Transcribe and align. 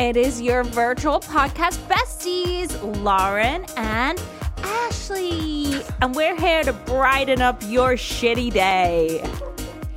It 0.00 0.16
is 0.16 0.40
your 0.40 0.64
virtual 0.64 1.20
podcast 1.20 1.76
besties, 1.86 2.72
Lauren 3.04 3.66
and 3.76 4.18
Ashley. 4.56 5.82
And 6.00 6.14
we're 6.14 6.40
here 6.40 6.62
to 6.62 6.72
brighten 6.72 7.42
up 7.42 7.62
your 7.66 7.96
shitty 7.96 8.50
day. 8.50 9.22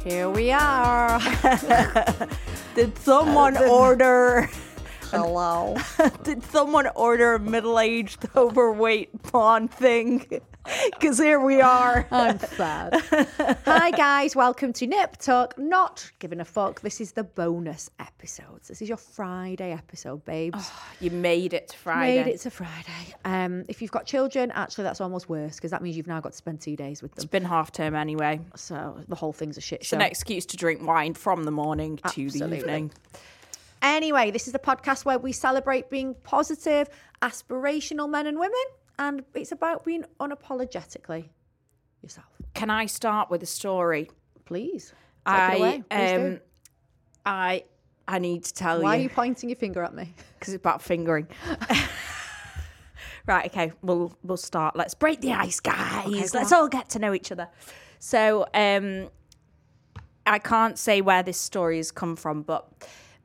Here 0.03 0.29
we 0.29 0.51
are. 0.51 1.21
Did 2.75 2.97
someone 2.97 3.55
order 3.57 4.49
Hello. 5.09 5.77
did 6.23 6.43
someone 6.45 6.87
order 6.95 7.35
a 7.35 7.39
middle-aged 7.39 8.27
overweight 8.35 9.21
pawn 9.21 9.67
thing? 9.67 10.25
Cause 11.01 11.17
here 11.17 11.39
we 11.41 11.59
are. 11.59 12.07
I'm 12.09 12.39
sad. 12.39 12.93
Hi 13.65 13.91
guys, 13.91 14.33
welcome 14.35 14.71
to 14.73 14.87
Nip 14.87 15.17
Tuck. 15.17 15.57
Not 15.57 16.09
giving 16.19 16.39
a 16.39 16.45
fuck. 16.45 16.79
This 16.81 17.01
is 17.01 17.11
the 17.11 17.23
bonus 17.25 17.89
episodes. 17.99 18.69
This 18.69 18.81
is 18.81 18.87
your 18.87 18.97
Friday 18.97 19.73
episode, 19.73 20.23
babes. 20.23 20.71
You 21.01 21.11
made 21.11 21.53
it 21.53 21.67
to 21.69 21.77
Friday. 21.77 22.23
Made 22.23 22.33
it 22.35 22.39
to 22.41 22.49
Friday. 22.49 23.13
Um, 23.25 23.65
if 23.67 23.81
you've 23.81 23.91
got 23.91 24.05
children, 24.05 24.51
actually 24.51 24.85
that's 24.85 25.01
almost 25.01 25.27
worse 25.27 25.55
because 25.57 25.71
that 25.71 25.81
means 25.81 25.97
you've 25.97 26.07
now 26.07 26.21
got 26.21 26.31
to 26.31 26.37
spend 26.37 26.61
two 26.61 26.77
days 26.77 27.01
with 27.01 27.11
them. 27.13 27.23
It's 27.23 27.29
been 27.31 27.43
half 27.45 27.71
term 27.73 27.93
anyway. 27.93 28.39
So 28.55 28.97
the 29.09 29.15
whole 29.15 29.33
thing's 29.33 29.57
a 29.57 29.61
shit 29.61 29.81
It's 29.81 29.89
show. 29.89 29.97
an 29.97 30.01
excuse 30.01 30.45
to 30.47 30.57
drink 30.57 30.81
wine 30.85 31.13
from 31.13 31.43
the 31.43 31.51
morning 31.51 31.99
to 32.11 32.29
the 32.29 32.55
evening. 32.55 32.91
Anyway, 33.81 34.31
this 34.31 34.47
is 34.47 34.53
the 34.53 34.59
podcast 34.59 35.03
where 35.03 35.19
we 35.19 35.33
celebrate 35.33 35.89
being 35.89 36.15
positive, 36.23 36.87
aspirational 37.21 38.09
men 38.09 38.27
and 38.27 38.39
women, 38.39 38.53
and 38.99 39.23
it's 39.33 39.51
about 39.51 39.85
being 39.85 40.05
unapologetically 40.19 41.29
yourself. 42.01 42.27
Can 42.53 42.69
I 42.69 42.85
start 42.85 43.29
with 43.29 43.41
a 43.43 43.47
story? 43.47 44.09
Please. 44.45 44.93
Take 45.25 45.35
I 45.35 45.53
it 45.53 45.59
away. 45.59 45.83
Please 45.89 46.11
do. 46.11 46.25
um 46.27 46.39
I 47.25 47.63
I 48.07 48.19
need 48.19 48.43
to 48.43 48.53
tell 48.53 48.77
you. 48.77 48.83
Why 48.83 48.97
are 48.97 49.01
you 49.01 49.09
pointing 49.09 49.49
your 49.49 49.55
finger 49.55 49.81
at 49.83 49.93
me? 49.93 50.13
because 50.39 50.53
it's 50.53 50.61
about 50.61 50.81
fingering. 50.81 51.27
right, 53.25 53.45
okay, 53.47 53.71
we'll 53.81 54.15
we'll 54.23 54.37
start. 54.37 54.75
Let's 54.75 54.93
break 54.93 55.21
the 55.21 55.31
ice, 55.33 55.59
guys. 55.59 56.31
go 56.31 56.37
Let's 56.37 56.51
on. 56.51 56.59
all 56.59 56.67
get 56.67 56.89
to 56.89 56.99
know 56.99 57.13
each 57.13 57.31
other. 57.31 57.47
So, 57.99 58.45
um 58.53 59.09
I 60.25 60.39
can't 60.39 60.77
say 60.77 61.01
where 61.01 61.23
this 61.23 61.37
story 61.37 61.77
has 61.77 61.91
come 61.91 62.15
from, 62.15 62.43
but 62.43 62.67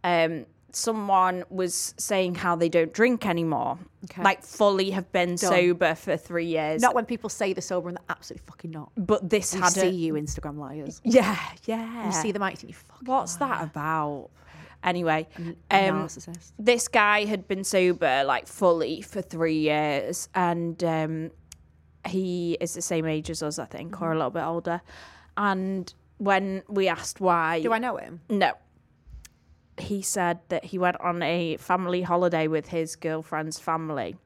um 0.05 0.47
someone 0.73 1.45
was 1.51 1.95
saying 1.99 2.35
how 2.37 2.55
they 2.57 2.69
don't 2.69 2.93
drink 2.93 3.27
anymore. 3.27 3.79
Like 4.17 4.43
fully 4.45 4.91
have 4.91 5.11
been 5.13 5.37
sober 5.37 5.95
for 5.95 6.17
3 6.17 6.45
years. 6.47 6.83
Not 6.83 6.95
when 6.95 7.05
people 7.05 7.29
say 7.31 7.53
they're 7.53 7.63
sober 7.63 7.89
and 7.89 7.97
they're 7.99 8.05
absolutely 8.17 8.45
fucking 8.47 8.71
not. 8.71 8.93
but 8.97 9.29
this 9.29 9.55
had 9.55 9.71
see 9.73 9.81
a, 9.89 9.91
you 9.91 10.13
Instagram 10.15 10.59
liars. 10.59 11.01
Yeah, 11.05 11.39
yeah. 11.65 12.07
You 12.07 12.13
see 12.13 12.33
the 12.33 12.39
mic 12.39 12.61
and 12.61 12.71
you 12.71 12.75
fucking 12.75 13.07
What's 13.07 13.37
that 13.37 13.65
about? 13.65 14.31
Anyway, 14.85 15.27
um, 15.37 15.55
narcissist. 15.71 16.53
this 16.59 16.87
guy 16.87 17.25
had 17.25 17.49
been 17.49 17.65
sober 17.65 18.23
like 18.25 18.47
fully 18.47 19.01
for 19.03 19.21
three 19.21 19.59
years, 19.59 20.29
and 20.37 20.85
um, 20.85 21.31
he 22.07 22.57
is 22.61 22.75
the 22.75 22.83
same 22.83 23.05
age 23.05 23.29
as 23.29 23.43
us, 23.43 23.59
I 23.59 23.65
think, 23.65 24.01
or 24.01 24.13
a 24.13 24.15
little 24.15 24.31
bit 24.31 24.45
older. 24.45 24.81
And 25.37 25.93
when 26.19 26.63
we 26.69 26.87
asked 26.87 27.21
why, 27.21 27.61
Do 27.61 27.73
I 27.73 27.79
know 27.81 27.97
him? 27.97 28.21
no, 28.31 28.53
he 29.81 30.03
said 30.03 30.41
that 30.49 30.65
he 30.65 30.79
went 30.79 31.01
on 31.01 31.23
a 31.23 31.57
family 31.57 32.03
holiday 32.03 32.47
with 32.49 32.69
his 32.69 32.97
girlfriend's 32.97 33.59
family 33.59 34.17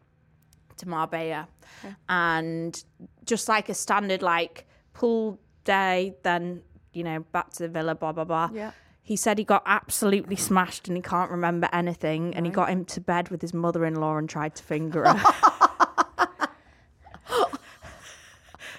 to 0.77 0.89
Marbella, 0.89 1.49
and 2.09 2.83
just 3.25 3.49
like 3.49 3.69
a 3.69 3.75
standard 3.75 4.23
like 4.23 4.67
pool 4.93 5.39
day, 5.65 6.15
then 6.23 6.63
you 6.93 7.05
know 7.05 7.21
back 7.33 7.51
to 7.51 7.65
the 7.65 7.69
villa, 7.69 7.95
blah 7.95 8.13
blah 8.13 8.25
blah. 8.25 8.51
Yeah. 8.53 8.73
He 9.05 9.17
said 9.17 9.37
he 9.37 9.45
got 9.45 9.65
absolutely 9.67 10.37
smashed 10.37 10.87
and 10.87 10.97
he 10.97 11.03
can't 11.03 11.31
remember 11.31 11.69
anything, 11.73 12.35
and 12.35 12.47
he 12.47 12.53
got 12.53 12.69
him 12.69 12.85
to 12.87 13.01
bed 13.01 13.31
with 13.31 13.43
his 13.43 13.53
mother-in-law 13.53 14.17
and 14.17 14.29
tried 14.29 14.55
to 14.55 14.63
finger 14.63 15.05
her. 15.05 15.51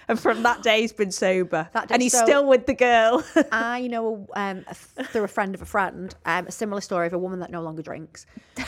and 0.08 0.20
from 0.20 0.44
that 0.44 0.62
day, 0.64 0.82
he's 0.82 0.94
been 0.94 1.12
sober, 1.12 1.70
and 1.90 2.02
he's 2.02 2.12
so- 2.14 2.24
still 2.26 2.48
with 2.48 2.66
the 2.66 2.74
girl. 2.74 3.24
I 3.52 3.88
know 3.88 4.28
um, 4.36 4.64
through 4.74 5.24
a 5.24 5.28
friend 5.28 5.56
of 5.56 5.62
a 5.62 5.66
friend 5.66 6.14
um, 6.26 6.48
a 6.48 6.52
similar 6.52 6.82
story 6.82 7.08
of 7.08 7.14
a 7.14 7.18
woman 7.20 7.40
that 7.40 7.52
no 7.52 7.62
longer 7.62 7.82
drinks. 7.82 8.26
if 8.58 8.64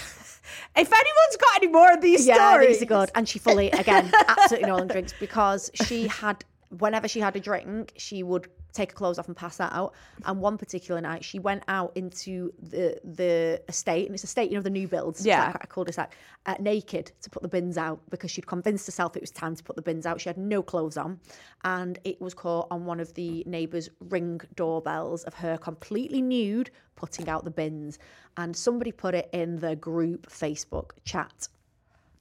anyone's 0.75 1.38
got 1.40 1.56
any 1.63 1.68
more 1.68 1.91
of 1.94 2.01
these 2.01 2.25
Yeah, 2.25 2.35
stories, 2.51 2.68
these 2.79 2.81
are 2.84 2.85
good. 2.85 3.12
And 3.16 3.28
she 3.28 3.40
fully, 3.40 3.69
again, 3.72 4.12
absolutely 4.28 4.68
no 4.68 4.78
longer 4.78 4.94
drinks 4.95 5.13
because 5.19 5.72
she 5.74 6.07
had, 6.07 6.44
whenever 6.69 7.07
she 7.07 7.19
had 7.19 7.35
a 7.35 7.40
drink, 7.40 7.94
she 7.97 8.24
would 8.24 8.47
take 8.75 8.91
her 8.91 8.96
clothes 8.96 9.18
off 9.18 9.28
and 9.28 9.36
pass 9.36 9.58
that 9.58 9.74
out. 9.74 9.94
And 10.25 10.40
one 10.40 10.58
particular 10.58 11.00
night, 11.02 11.24
she 11.24 11.40
went 11.40 11.63
out 11.68 11.91
into 11.96 12.53
the 12.62 13.00
the 13.03 13.62
estate, 13.68 14.06
and 14.06 14.13
it's 14.13 14.24
a 14.24 14.28
estate, 14.28 14.52
you 14.52 14.58
know, 14.58 14.62
the 14.62 14.69
new 14.69 14.88
builds. 14.88 15.25
Yeah. 15.25 15.47
like 15.47 15.63
a 15.63 15.68
cul-de-sac, 15.68 16.16
uh, 16.46 16.56
naked 16.59 17.12
to 17.22 17.30
put 17.30 17.41
the 17.41 17.47
bins 17.47 17.78
out 17.78 18.00
because 18.09 18.31
she'd 18.31 18.47
convinced 18.47 18.86
herself 18.86 19.16
it 19.16 19.22
was 19.22 19.31
time 19.31 19.56
to 19.56 19.63
put 19.63 19.75
the 19.75 19.81
bins 19.81 20.06
out. 20.06 20.22
She 20.22 20.30
had 20.30 20.38
no 20.38 20.62
clothes 20.62 20.97
on, 20.97 21.19
and 21.63 21.97
it 22.03 22.19
was 22.22 22.34
caught 22.34 22.68
on 22.69 22.86
one 22.86 23.00
of 23.00 23.13
the 23.13 23.44
neighbours' 23.47 23.90
ring 24.00 24.41
doorbells 24.56 25.24
of 25.24 25.34
her 25.36 25.57
completely 25.57 26.22
nude 26.22 26.69
putting 26.96 27.30
out 27.30 27.46
the 27.46 27.52
bins. 27.52 27.97
And 28.38 28.56
somebody 28.56 28.92
put 28.92 29.16
it 29.16 29.30
in 29.31 29.59
the 29.59 29.75
group 29.75 30.28
Facebook 30.30 30.92
chat 31.06 31.47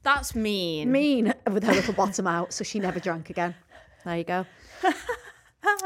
That's 0.02 0.34
mean. 0.34 0.92
mean 0.92 1.34
with 1.50 1.64
her 1.64 1.72
little 1.72 1.94
bottom 1.94 2.26
out, 2.26 2.52
so 2.52 2.62
she 2.62 2.78
never 2.78 3.00
drank 3.00 3.30
again. 3.30 3.54
There 4.04 4.18
you 4.18 4.24
go. 4.24 4.46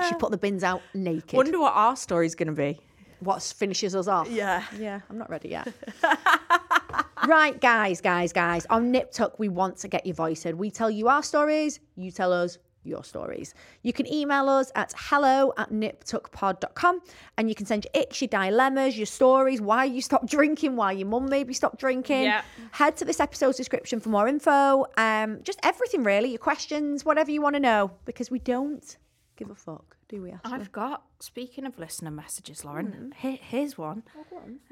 she 0.09 0.15
put 0.15 0.31
the 0.31 0.39
bins 0.39 0.65
out 0.65 0.83
naked. 0.95 1.35
Wonder 1.35 1.59
what 1.59 1.75
our 1.75 1.97
story's 1.97 2.35
going 2.35 2.49
to 2.49 2.53
be. 2.53 2.81
what 3.21 3.43
finishes 3.43 3.95
us 3.95 4.07
off? 4.09 4.29
Yeah. 4.31 4.63
Yeah, 4.79 5.01
I'm 5.11 5.19
not 5.19 5.29
ready 5.31 5.49
yet. 5.51 5.73
right, 7.27 7.61
guys, 7.61 8.01
guys, 8.01 8.33
guys. 8.33 8.67
On 8.71 8.91
Nip 8.91 9.11
Tuck, 9.13 9.39
we 9.39 9.49
want 9.49 9.77
to 9.79 9.89
get 9.89 10.07
your 10.07 10.15
voice 10.15 10.45
heard. 10.45 10.55
We 10.55 10.71
tell 10.71 10.91
you 10.91 11.09
our 11.09 11.23
stories, 11.23 11.81
you 11.97 12.11
tell 12.11 12.33
us 12.33 12.59
your 12.85 13.05
stories. 13.05 13.55
You 13.83 13.93
can 13.93 14.11
email 14.11 14.49
us 14.49 14.71
at 14.75 14.95
hello 14.97 15.53
at 15.59 15.71
niptuckpod.com 15.71 17.01
and 17.37 17.49
you 17.49 17.55
can 17.55 17.67
send 17.67 17.85
your 17.85 18.03
itchy 18.03 18.27
dilemmas, 18.27 18.97
your 18.97 19.05
stories, 19.07 19.61
why 19.61 19.85
you 19.85 20.01
stopped 20.01 20.27
drinking, 20.31 20.77
why 20.77 20.93
your 20.93 21.07
mum 21.09 21.29
maybe 21.29 21.53
stopped 21.53 21.81
drinking. 21.81 22.23
Yeah. 22.23 22.43
Head 22.71 22.97
to 22.99 23.05
this 23.05 23.21
episode's 23.21 23.57
description 23.59 24.01
for 24.01 24.09
more 24.09 24.27
info. 24.29 24.87
Um, 24.97 25.41
just 25.43 25.59
everything 25.65 26.03
really, 26.03 26.31
your 26.31 26.39
questions, 26.39 27.05
whatever 27.05 27.31
you 27.31 27.43
want 27.43 27.57
to 27.57 27.61
know, 27.61 27.91
because 28.07 28.31
we 28.31 28.39
don't 28.39 28.97
give 29.37 29.51
a 29.51 29.55
fuck, 29.55 29.97
do 30.09 30.23
we, 30.23 30.33
Ashley? 30.33 30.53
I've 30.53 30.73
got, 30.73 31.05
speaking 31.21 31.67
of 31.67 31.79
listener 31.79 32.11
messages, 32.11 32.65
Lauren, 32.65 32.87
hmm. 32.87 33.11
here, 33.17 33.39
here's 33.41 33.77
one. 33.77 34.03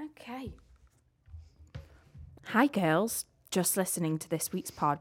Okay. 0.00 0.52
Hi, 2.46 2.66
girls. 2.66 3.26
Just 3.50 3.76
listening 3.76 4.18
to 4.18 4.28
this 4.28 4.52
week's 4.52 4.70
pod. 4.70 4.98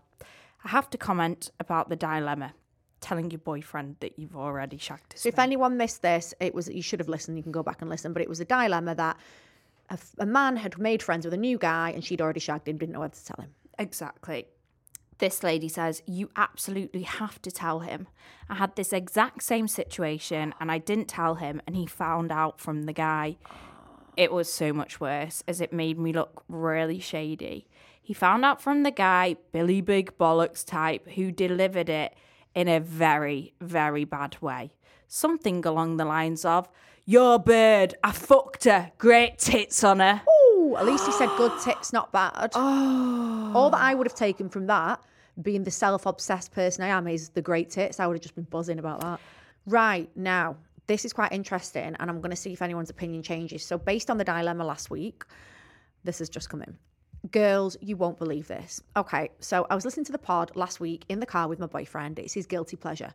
I 0.63 0.69
have 0.69 0.89
to 0.91 0.97
comment 0.97 1.51
about 1.59 1.89
the 1.89 1.95
dilemma 1.95 2.53
telling 3.01 3.29
your 3.29 3.39
boyfriend 3.39 3.97
that 3.99 4.17
you've 4.17 4.35
already 4.35 4.77
shagged 4.77 5.13
his 5.13 5.21
So 5.21 5.29
if 5.29 5.37
anyone 5.37 5.77
missed 5.77 6.01
this, 6.01 6.33
it 6.39 6.55
was 6.55 6.67
you 6.67 6.81
should 6.81 6.99
have 6.99 7.09
listened. 7.09 7.37
You 7.37 7.43
can 7.43 7.51
go 7.51 7.61
back 7.61 7.81
and 7.81 7.89
listen, 7.89 8.13
but 8.13 8.21
it 8.21 8.29
was 8.29 8.39
a 8.39 8.45
dilemma 8.45 8.95
that 8.95 9.17
a 10.17 10.25
man 10.25 10.55
had 10.55 10.79
made 10.79 11.03
friends 11.03 11.25
with 11.25 11.33
a 11.33 11.37
new 11.37 11.59
guy, 11.59 11.91
and 11.91 12.03
she'd 12.03 12.21
already 12.21 12.39
shagged 12.39 12.67
him, 12.67 12.77
didn't 12.77 12.93
know 12.93 13.01
what 13.01 13.13
to 13.13 13.25
tell 13.25 13.43
him. 13.43 13.51
Exactly. 13.77 14.47
This 15.17 15.44
lady 15.44 15.69
says, 15.69 16.01
You 16.06 16.29
absolutely 16.35 17.03
have 17.03 17.41
to 17.44 17.51
tell 17.51 17.79
him. 17.79 18.07
I 18.50 18.56
had 18.56 18.75
this 18.75 18.91
exact 18.91 19.44
same 19.44 19.67
situation 19.67 20.53
and 20.59 20.71
I 20.71 20.77
didn't 20.77 21.07
tell 21.07 21.35
him, 21.35 21.62
and 21.65 21.75
he 21.75 21.85
found 21.85 22.31
out 22.31 22.59
from 22.59 22.83
the 22.83 22.94
guy. 22.94 23.38
It 24.17 24.31
was 24.31 24.51
so 24.51 24.71
much 24.73 25.00
worse 25.00 25.44
as 25.47 25.62
it 25.62 25.73
made 25.73 25.97
me 25.97 26.13
look 26.13 26.44
really 26.47 27.00
shady. 27.00 27.67
He 28.01 28.13
found 28.13 28.45
out 28.45 28.62
from 28.62 28.83
the 28.83 28.91
guy, 28.91 29.35
Billy 29.51 29.81
Big 29.81 30.17
Bollocks 30.17 30.65
type, 30.65 31.09
who 31.12 31.31
delivered 31.31 31.89
it 31.89 32.13
in 32.53 32.68
a 32.68 32.79
very, 32.79 33.53
very 33.59 34.06
bad 34.06 34.41
way. 34.41 34.71
Something 35.07 35.65
along 35.65 35.97
the 35.97 36.06
lines 36.06 36.45
of, 36.45 36.69
Your 37.06 37.39
bird, 37.39 37.95
I 38.03 38.11
fucked 38.11 38.65
her, 38.65 38.91
great 38.97 39.39
tits 39.39 39.83
on 39.83 40.00
her. 40.00 40.21
At 40.77 40.86
least 40.86 41.06
he 41.06 41.12
said 41.12 41.30
good 41.38 41.51
tits, 41.63 41.94
not 41.94 42.12
bad. 42.12 42.51
Oh. 42.54 43.51
All 43.56 43.69
that 43.69 43.81
I 43.81 43.94
would 43.94 44.07
have 44.07 44.16
taken 44.16 44.50
from 44.50 44.68
that, 44.68 45.01
being 45.42 45.63
the 45.63 45.72
self 45.72 46.06
obsessed 46.06 46.51
person 46.51 46.83
I 46.83 46.88
am, 46.88 47.07
is 47.07 47.30
the 47.30 47.42
great 47.42 47.69
tits. 47.69 48.00
I 48.00 48.07
would 48.07 48.16
have 48.16 48.24
just 48.24 48.36
been 48.36 48.45
buzzing 48.45 48.80
about 48.80 49.01
that. 49.01 49.19
Right, 49.66 50.10
now, 50.16 50.57
this 50.88 51.06
is 51.06 51.13
quite 51.13 51.31
interesting, 51.31 51.95
and 52.00 52.10
I'm 52.10 52.22
going 52.22 52.30
to 52.30 52.36
see 52.36 52.54
if 52.54 52.62
anyone's 52.62 52.89
opinion 52.89 53.24
changes. 53.24 53.66
So, 53.66 53.77
based 53.77 54.10
on 54.10 54.18
the 54.18 54.24
dilemma 54.24 54.63
last 54.63 54.89
week, 54.89 55.24
this 56.04 56.19
has 56.19 56.30
just 56.30 56.50
come 56.50 56.62
in. 56.62 56.78
Girls, 57.31 57.75
you 57.81 57.98
won't 57.98 58.19
believe 58.19 58.48
this. 58.48 58.81
Okay, 58.95 59.31
so 59.39 59.66
I 59.69 59.75
was 59.75 59.83
listening 59.83 60.06
to 60.06 60.12
the 60.12 60.19
pod 60.19 60.51
last 60.56 60.80
week 60.80 61.06
in 61.10 61.19
the 61.19 61.25
car 61.25 61.48
with 61.48 61.57
my 61.57 61.66
boyfriend. 61.66 62.19
It's 62.19 62.33
his 62.33 62.45
guilty 62.45 62.78
pleasure. 62.78 63.13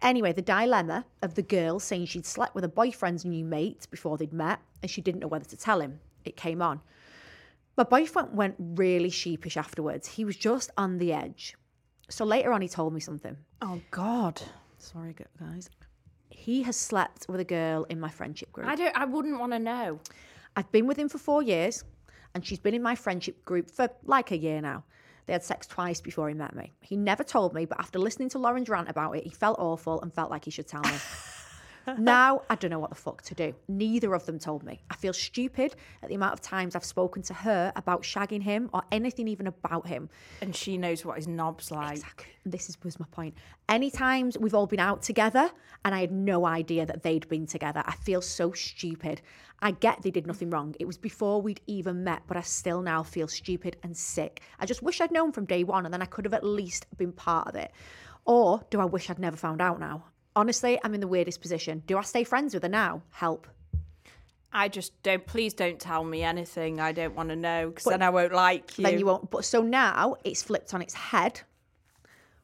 Anyway, 0.00 0.32
the 0.32 0.40
dilemma 0.40 1.04
of 1.20 1.34
the 1.34 1.42
girl 1.42 1.78
saying 1.78 2.06
she'd 2.06 2.24
slept 2.24 2.54
with 2.54 2.64
a 2.64 2.68
boyfriend's 2.68 3.26
new 3.26 3.44
mate 3.44 3.86
before 3.90 4.16
they'd 4.16 4.32
met 4.32 4.60
and 4.80 4.90
she 4.90 5.02
didn't 5.02 5.20
know 5.20 5.28
whether 5.28 5.44
to 5.44 5.56
tell 5.58 5.80
him. 5.80 6.00
It 6.24 6.36
came 6.36 6.62
on. 6.62 6.80
My 7.80 7.84
boyfriend 7.84 8.36
went 8.36 8.56
really 8.58 9.08
sheepish 9.08 9.56
afterwards. 9.56 10.06
He 10.06 10.22
was 10.26 10.36
just 10.36 10.70
on 10.76 10.98
the 10.98 11.14
edge. 11.14 11.56
So 12.10 12.26
later 12.26 12.52
on, 12.52 12.60
he 12.60 12.68
told 12.68 12.92
me 12.92 13.00
something. 13.00 13.38
Oh, 13.62 13.80
God. 13.90 14.42
Sorry, 14.76 15.16
guys. 15.38 15.70
He 16.28 16.62
has 16.64 16.76
slept 16.76 17.24
with 17.26 17.40
a 17.40 17.44
girl 17.44 17.84
in 17.84 17.98
my 17.98 18.10
friendship 18.10 18.52
group. 18.52 18.66
I 18.66 18.74
don't, 18.74 18.94
I 18.94 19.06
wouldn't 19.06 19.40
want 19.40 19.52
to 19.52 19.58
know. 19.58 19.98
I've 20.56 20.70
been 20.70 20.86
with 20.86 20.98
him 20.98 21.08
for 21.08 21.16
four 21.16 21.42
years, 21.42 21.82
and 22.34 22.44
she's 22.44 22.58
been 22.58 22.74
in 22.74 22.82
my 22.82 22.94
friendship 22.94 23.46
group 23.46 23.70
for 23.70 23.88
like 24.04 24.30
a 24.30 24.36
year 24.36 24.60
now. 24.60 24.84
They 25.24 25.32
had 25.32 25.42
sex 25.42 25.66
twice 25.66 26.02
before 26.02 26.28
he 26.28 26.34
met 26.34 26.54
me. 26.54 26.72
He 26.82 26.96
never 26.96 27.24
told 27.24 27.54
me, 27.54 27.64
but 27.64 27.80
after 27.80 27.98
listening 27.98 28.28
to 28.30 28.38
Lauren's 28.38 28.68
rant 28.68 28.90
about 28.90 29.12
it, 29.12 29.24
he 29.24 29.30
felt 29.30 29.58
awful 29.58 30.02
and 30.02 30.12
felt 30.12 30.30
like 30.30 30.44
he 30.44 30.50
should 30.50 30.68
tell 30.68 30.82
me. 30.82 30.92
now 31.98 32.42
I 32.50 32.54
don't 32.54 32.70
know 32.70 32.78
what 32.78 32.90
the 32.90 32.96
fuck 32.96 33.22
to 33.22 33.34
do. 33.34 33.54
Neither 33.68 34.14
of 34.14 34.26
them 34.26 34.38
told 34.38 34.62
me. 34.62 34.82
I 34.90 34.94
feel 34.94 35.12
stupid 35.12 35.76
at 36.02 36.08
the 36.08 36.14
amount 36.14 36.32
of 36.32 36.40
times 36.40 36.76
I've 36.76 36.84
spoken 36.84 37.22
to 37.22 37.34
her 37.34 37.72
about 37.76 38.02
shagging 38.02 38.42
him 38.42 38.70
or 38.72 38.82
anything 38.92 39.28
even 39.28 39.46
about 39.46 39.86
him. 39.86 40.08
And 40.40 40.54
she 40.54 40.76
knows 40.76 41.04
what 41.04 41.16
his 41.16 41.28
knob's 41.28 41.70
like. 41.70 41.98
Exactly. 41.98 42.26
This 42.44 42.68
is, 42.68 42.82
was 42.82 42.98
my 42.98 43.06
point. 43.10 43.34
Any 43.68 43.90
times 43.90 44.38
we've 44.38 44.54
all 44.54 44.66
been 44.66 44.80
out 44.80 45.02
together 45.02 45.50
and 45.84 45.94
I 45.94 46.00
had 46.00 46.12
no 46.12 46.46
idea 46.46 46.86
that 46.86 47.02
they'd 47.02 47.28
been 47.28 47.46
together, 47.46 47.82
I 47.86 47.94
feel 47.96 48.22
so 48.22 48.52
stupid. 48.52 49.20
I 49.62 49.72
get 49.72 50.02
they 50.02 50.10
did 50.10 50.26
nothing 50.26 50.50
wrong. 50.50 50.74
It 50.80 50.86
was 50.86 50.98
before 50.98 51.42
we'd 51.42 51.60
even 51.66 52.02
met, 52.02 52.22
but 52.26 52.36
I 52.36 52.42
still 52.42 52.82
now 52.82 53.02
feel 53.02 53.28
stupid 53.28 53.76
and 53.82 53.96
sick. 53.96 54.40
I 54.58 54.66
just 54.66 54.82
wish 54.82 55.00
I'd 55.00 55.12
known 55.12 55.32
from 55.32 55.44
day 55.44 55.64
one 55.64 55.84
and 55.84 55.92
then 55.92 56.02
I 56.02 56.06
could 56.06 56.24
have 56.24 56.34
at 56.34 56.44
least 56.44 56.86
been 56.96 57.12
part 57.12 57.48
of 57.48 57.54
it. 57.54 57.70
Or 58.24 58.64
do 58.70 58.80
I 58.80 58.84
wish 58.84 59.10
I'd 59.10 59.18
never 59.18 59.36
found 59.36 59.60
out 59.60 59.80
now? 59.80 60.04
Honestly, 60.36 60.78
I'm 60.82 60.94
in 60.94 61.00
the 61.00 61.08
weirdest 61.08 61.40
position. 61.40 61.82
Do 61.86 61.98
I 61.98 62.02
stay 62.02 62.24
friends 62.24 62.54
with 62.54 62.62
her 62.62 62.68
now? 62.68 63.02
Help. 63.10 63.46
I 64.52 64.68
just 64.68 65.00
don't, 65.02 65.24
please 65.26 65.54
don't 65.54 65.78
tell 65.78 66.04
me 66.04 66.22
anything. 66.22 66.80
I 66.80 66.92
don't 66.92 67.14
want 67.14 67.28
to 67.28 67.36
know 67.36 67.68
because 67.68 67.84
then 67.84 68.02
I 68.02 68.10
won't 68.10 68.32
like 68.32 68.78
you. 68.78 68.84
Then 68.84 68.98
you 68.98 69.06
won't. 69.06 69.30
But 69.30 69.44
so 69.44 69.62
now 69.62 70.16
it's 70.24 70.42
flipped 70.42 70.74
on 70.74 70.82
its 70.82 70.94
head. 70.94 71.40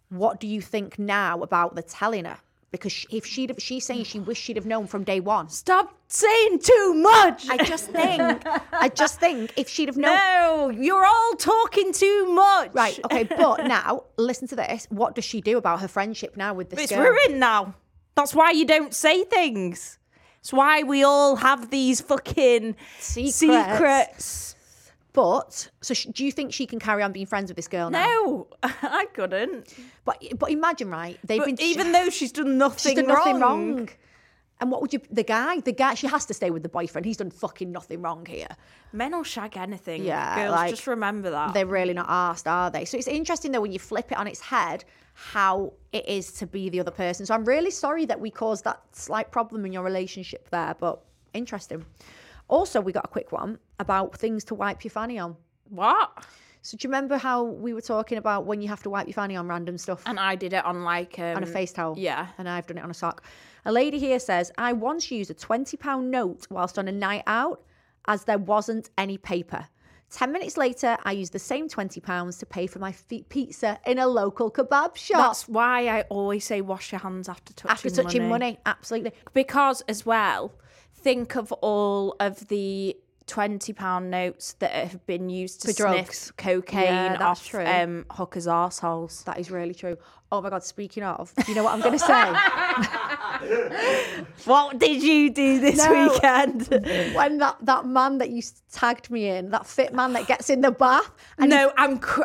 What 0.08 0.38
do 0.38 0.46
you 0.46 0.60
think 0.60 0.98
now 0.98 1.42
about 1.42 1.74
the 1.74 1.82
telling 1.82 2.24
her? 2.26 2.38
Because 2.78 2.92
sh- 2.92 3.06
if 3.10 3.26
she'd 3.26 3.50
have, 3.50 3.60
she's 3.60 3.84
saying 3.84 4.04
she 4.04 4.20
wished 4.28 4.42
she'd 4.42 4.56
have 4.56 4.66
known 4.66 4.86
from 4.86 5.04
day 5.04 5.20
one. 5.20 5.48
Stop 5.48 5.94
saying 6.08 6.60
too 6.60 6.94
much. 6.94 7.48
I 7.48 7.56
just 7.64 7.90
think, 7.90 8.42
I 8.72 8.88
just 8.88 9.18
think 9.20 9.52
if 9.56 9.68
she'd 9.68 9.88
have 9.88 9.96
known. 9.96 10.14
no, 10.16 10.70
you're 10.70 11.04
all 11.04 11.32
talking 11.36 11.92
too 11.92 12.32
much. 12.32 12.70
Right, 12.74 12.98
okay, 13.04 13.24
but 13.24 13.66
now 13.66 14.04
listen 14.16 14.48
to 14.48 14.56
this. 14.56 14.86
What 14.90 15.14
does 15.14 15.24
she 15.24 15.40
do 15.40 15.58
about 15.58 15.80
her 15.80 15.88
friendship 15.88 16.36
now 16.36 16.54
with 16.54 16.70
this 16.70 16.76
girl? 16.78 16.84
It's 16.84 16.92
girl? 16.92 17.02
ruined 17.02 17.40
now. 17.40 17.74
That's 18.14 18.34
why 18.34 18.52
you 18.52 18.64
don't 18.64 18.94
say 18.94 19.24
things. 19.24 19.98
It's 20.40 20.52
why 20.52 20.82
we 20.84 21.02
all 21.02 21.36
have 21.36 21.70
these 21.70 22.00
fucking 22.00 22.76
Secrets. 23.00 23.34
secrets. 23.36 24.55
But 25.16 25.70
so 25.80 25.94
sh- 25.94 26.08
do 26.12 26.26
you 26.26 26.30
think 26.30 26.52
she 26.52 26.66
can 26.66 26.78
carry 26.78 27.02
on 27.02 27.10
being 27.10 27.24
friends 27.24 27.48
with 27.48 27.56
this 27.56 27.68
girl 27.68 27.88
now? 27.88 28.04
No, 28.06 28.48
I 28.62 29.06
couldn't. 29.14 29.74
But 30.04 30.22
but 30.38 30.50
imagine, 30.50 30.90
right? 30.90 31.18
They've 31.24 31.38
But 31.38 31.46
been 31.46 31.60
even 31.62 31.92
though 31.92 32.10
she's 32.10 32.32
done 32.32 32.58
nothing, 32.58 32.90
she's 32.92 32.94
done 33.00 33.06
nothing 33.08 33.40
wrong. 33.40 33.76
wrong. 33.76 33.88
And 34.60 34.70
what 34.70 34.82
would 34.82 34.92
you? 34.92 35.00
The 35.10 35.22
guy, 35.24 35.60
the 35.60 35.72
guy, 35.72 35.94
she 35.94 36.06
has 36.06 36.26
to 36.26 36.34
stay 36.34 36.50
with 36.50 36.62
the 36.62 36.68
boyfriend. 36.68 37.06
He's 37.06 37.16
done 37.16 37.30
fucking 37.30 37.72
nothing 37.72 38.02
wrong 38.02 38.26
here. 38.26 38.48
Men 38.92 39.12
will 39.12 39.22
shag 39.22 39.56
anything. 39.56 40.04
Yeah, 40.04 40.36
girls, 40.36 40.54
like, 40.54 40.70
just 40.70 40.86
remember 40.86 41.30
that. 41.30 41.54
They're 41.54 41.64
really 41.64 41.94
not 41.94 42.06
asked, 42.10 42.46
are 42.46 42.70
they? 42.70 42.84
So 42.84 42.98
it's 42.98 43.08
interesting 43.08 43.52
though 43.52 43.62
when 43.62 43.72
you 43.72 43.78
flip 43.78 44.12
it 44.12 44.18
on 44.18 44.26
its 44.26 44.40
head 44.40 44.84
how 45.14 45.72
it 45.92 46.06
is 46.06 46.30
to 46.32 46.46
be 46.46 46.68
the 46.68 46.78
other 46.80 46.90
person. 46.90 47.24
So 47.24 47.32
I'm 47.34 47.46
really 47.46 47.70
sorry 47.70 48.04
that 48.04 48.20
we 48.20 48.30
caused 48.30 48.64
that 48.64 48.82
slight 48.92 49.30
problem 49.32 49.64
in 49.64 49.72
your 49.72 49.82
relationship 49.82 50.50
there, 50.50 50.76
but 50.78 51.00
interesting. 51.32 51.86
Also, 52.48 52.80
we 52.80 52.92
got 52.92 53.04
a 53.04 53.08
quick 53.08 53.32
one 53.32 53.58
about 53.80 54.16
things 54.16 54.44
to 54.44 54.54
wipe 54.54 54.84
your 54.84 54.90
fanny 54.90 55.18
on. 55.18 55.36
What? 55.68 56.24
So 56.62 56.76
do 56.76 56.86
you 56.86 56.90
remember 56.90 57.16
how 57.16 57.44
we 57.44 57.74
were 57.74 57.80
talking 57.80 58.18
about 58.18 58.44
when 58.46 58.60
you 58.60 58.68
have 58.68 58.82
to 58.84 58.90
wipe 58.90 59.06
your 59.06 59.14
fanny 59.14 59.36
on 59.36 59.46
random 59.48 59.78
stuff? 59.78 60.02
And 60.06 60.18
I 60.18 60.34
did 60.34 60.52
it 60.52 60.64
on 60.64 60.82
like 60.84 61.18
um, 61.18 61.36
on 61.36 61.42
a 61.42 61.46
face 61.46 61.72
towel. 61.72 61.94
Yeah. 61.96 62.28
And 62.38 62.48
I've 62.48 62.66
done 62.66 62.78
it 62.78 62.84
on 62.84 62.90
a 62.90 62.94
sock. 62.94 63.24
A 63.64 63.72
lady 63.72 63.98
here 63.98 64.18
says, 64.18 64.52
I 64.58 64.72
once 64.72 65.10
used 65.10 65.30
a 65.30 65.34
£20 65.34 66.04
note 66.04 66.46
whilst 66.50 66.78
on 66.78 66.88
a 66.88 66.92
night 66.92 67.22
out 67.26 67.62
as 68.06 68.24
there 68.24 68.38
wasn't 68.38 68.90
any 68.98 69.18
paper. 69.18 69.66
10 70.10 70.30
minutes 70.30 70.56
later, 70.56 70.96
I 71.04 71.12
used 71.12 71.32
the 71.32 71.38
same 71.40 71.68
£20 71.68 72.38
to 72.38 72.46
pay 72.46 72.68
for 72.68 72.78
my 72.78 72.92
fi- 72.92 73.24
pizza 73.28 73.78
in 73.86 73.98
a 73.98 74.06
local 74.06 74.52
kebab 74.52 74.94
shop. 74.96 75.18
That's 75.18 75.48
why 75.48 75.88
I 75.88 76.02
always 76.02 76.44
say 76.44 76.60
wash 76.60 76.92
your 76.92 77.00
hands 77.00 77.28
after 77.28 77.52
touching 77.52 77.72
After 77.72 77.90
touching 78.02 78.28
money. 78.28 78.58
absolutely. 78.66 79.12
Because 79.34 79.80
as 79.88 80.06
well, 80.06 80.52
think 81.06 81.36
of 81.36 81.52
all 81.52 82.16
of 82.18 82.48
the 82.48 82.96
twenty 83.28 83.72
pound 83.72 84.10
notes 84.10 84.54
that 84.58 84.72
have 84.72 85.06
been 85.06 85.28
used 85.30 85.60
to 85.62 85.68
For 85.68 85.72
sniff 85.74 86.06
drugs. 86.06 86.32
cocaine 86.36 86.82
Yeah, 86.84 87.16
that's 87.16 87.22
off 87.22 87.46
true. 87.46 87.64
um, 87.64 88.06
hookers' 88.10 88.46
arseholes. 88.48 89.22
That 89.24 89.38
is 89.38 89.48
really 89.50 89.74
true. 89.74 89.96
Oh 90.32 90.40
my 90.42 90.50
God, 90.50 90.64
speaking 90.64 91.04
of, 91.04 91.32
do 91.36 91.44
you 91.46 91.54
know 91.54 91.62
what 91.62 91.74
I'm 91.74 91.80
going 91.80 91.96
to 91.96 92.04
say? 92.04 92.24
What 94.46 94.78
did 94.78 95.02
you 95.02 95.30
do 95.30 95.60
this 95.60 95.78
No. 95.78 96.12
weekend? 96.12 96.68
when 97.14 97.38
that, 97.38 97.56
that 97.62 97.86
man 97.86 98.18
that 98.18 98.30
you 98.30 98.42
tagged 98.72 99.10
me 99.10 99.28
in, 99.28 99.50
that 99.50 99.66
fit 99.66 99.92
man 99.94 100.12
that 100.14 100.26
gets 100.26 100.50
in 100.50 100.60
the 100.60 100.70
bath, 100.72 101.10
and 101.38 101.50
no, 101.50 101.72
I'm. 101.76 101.98
Cr- 101.98 102.22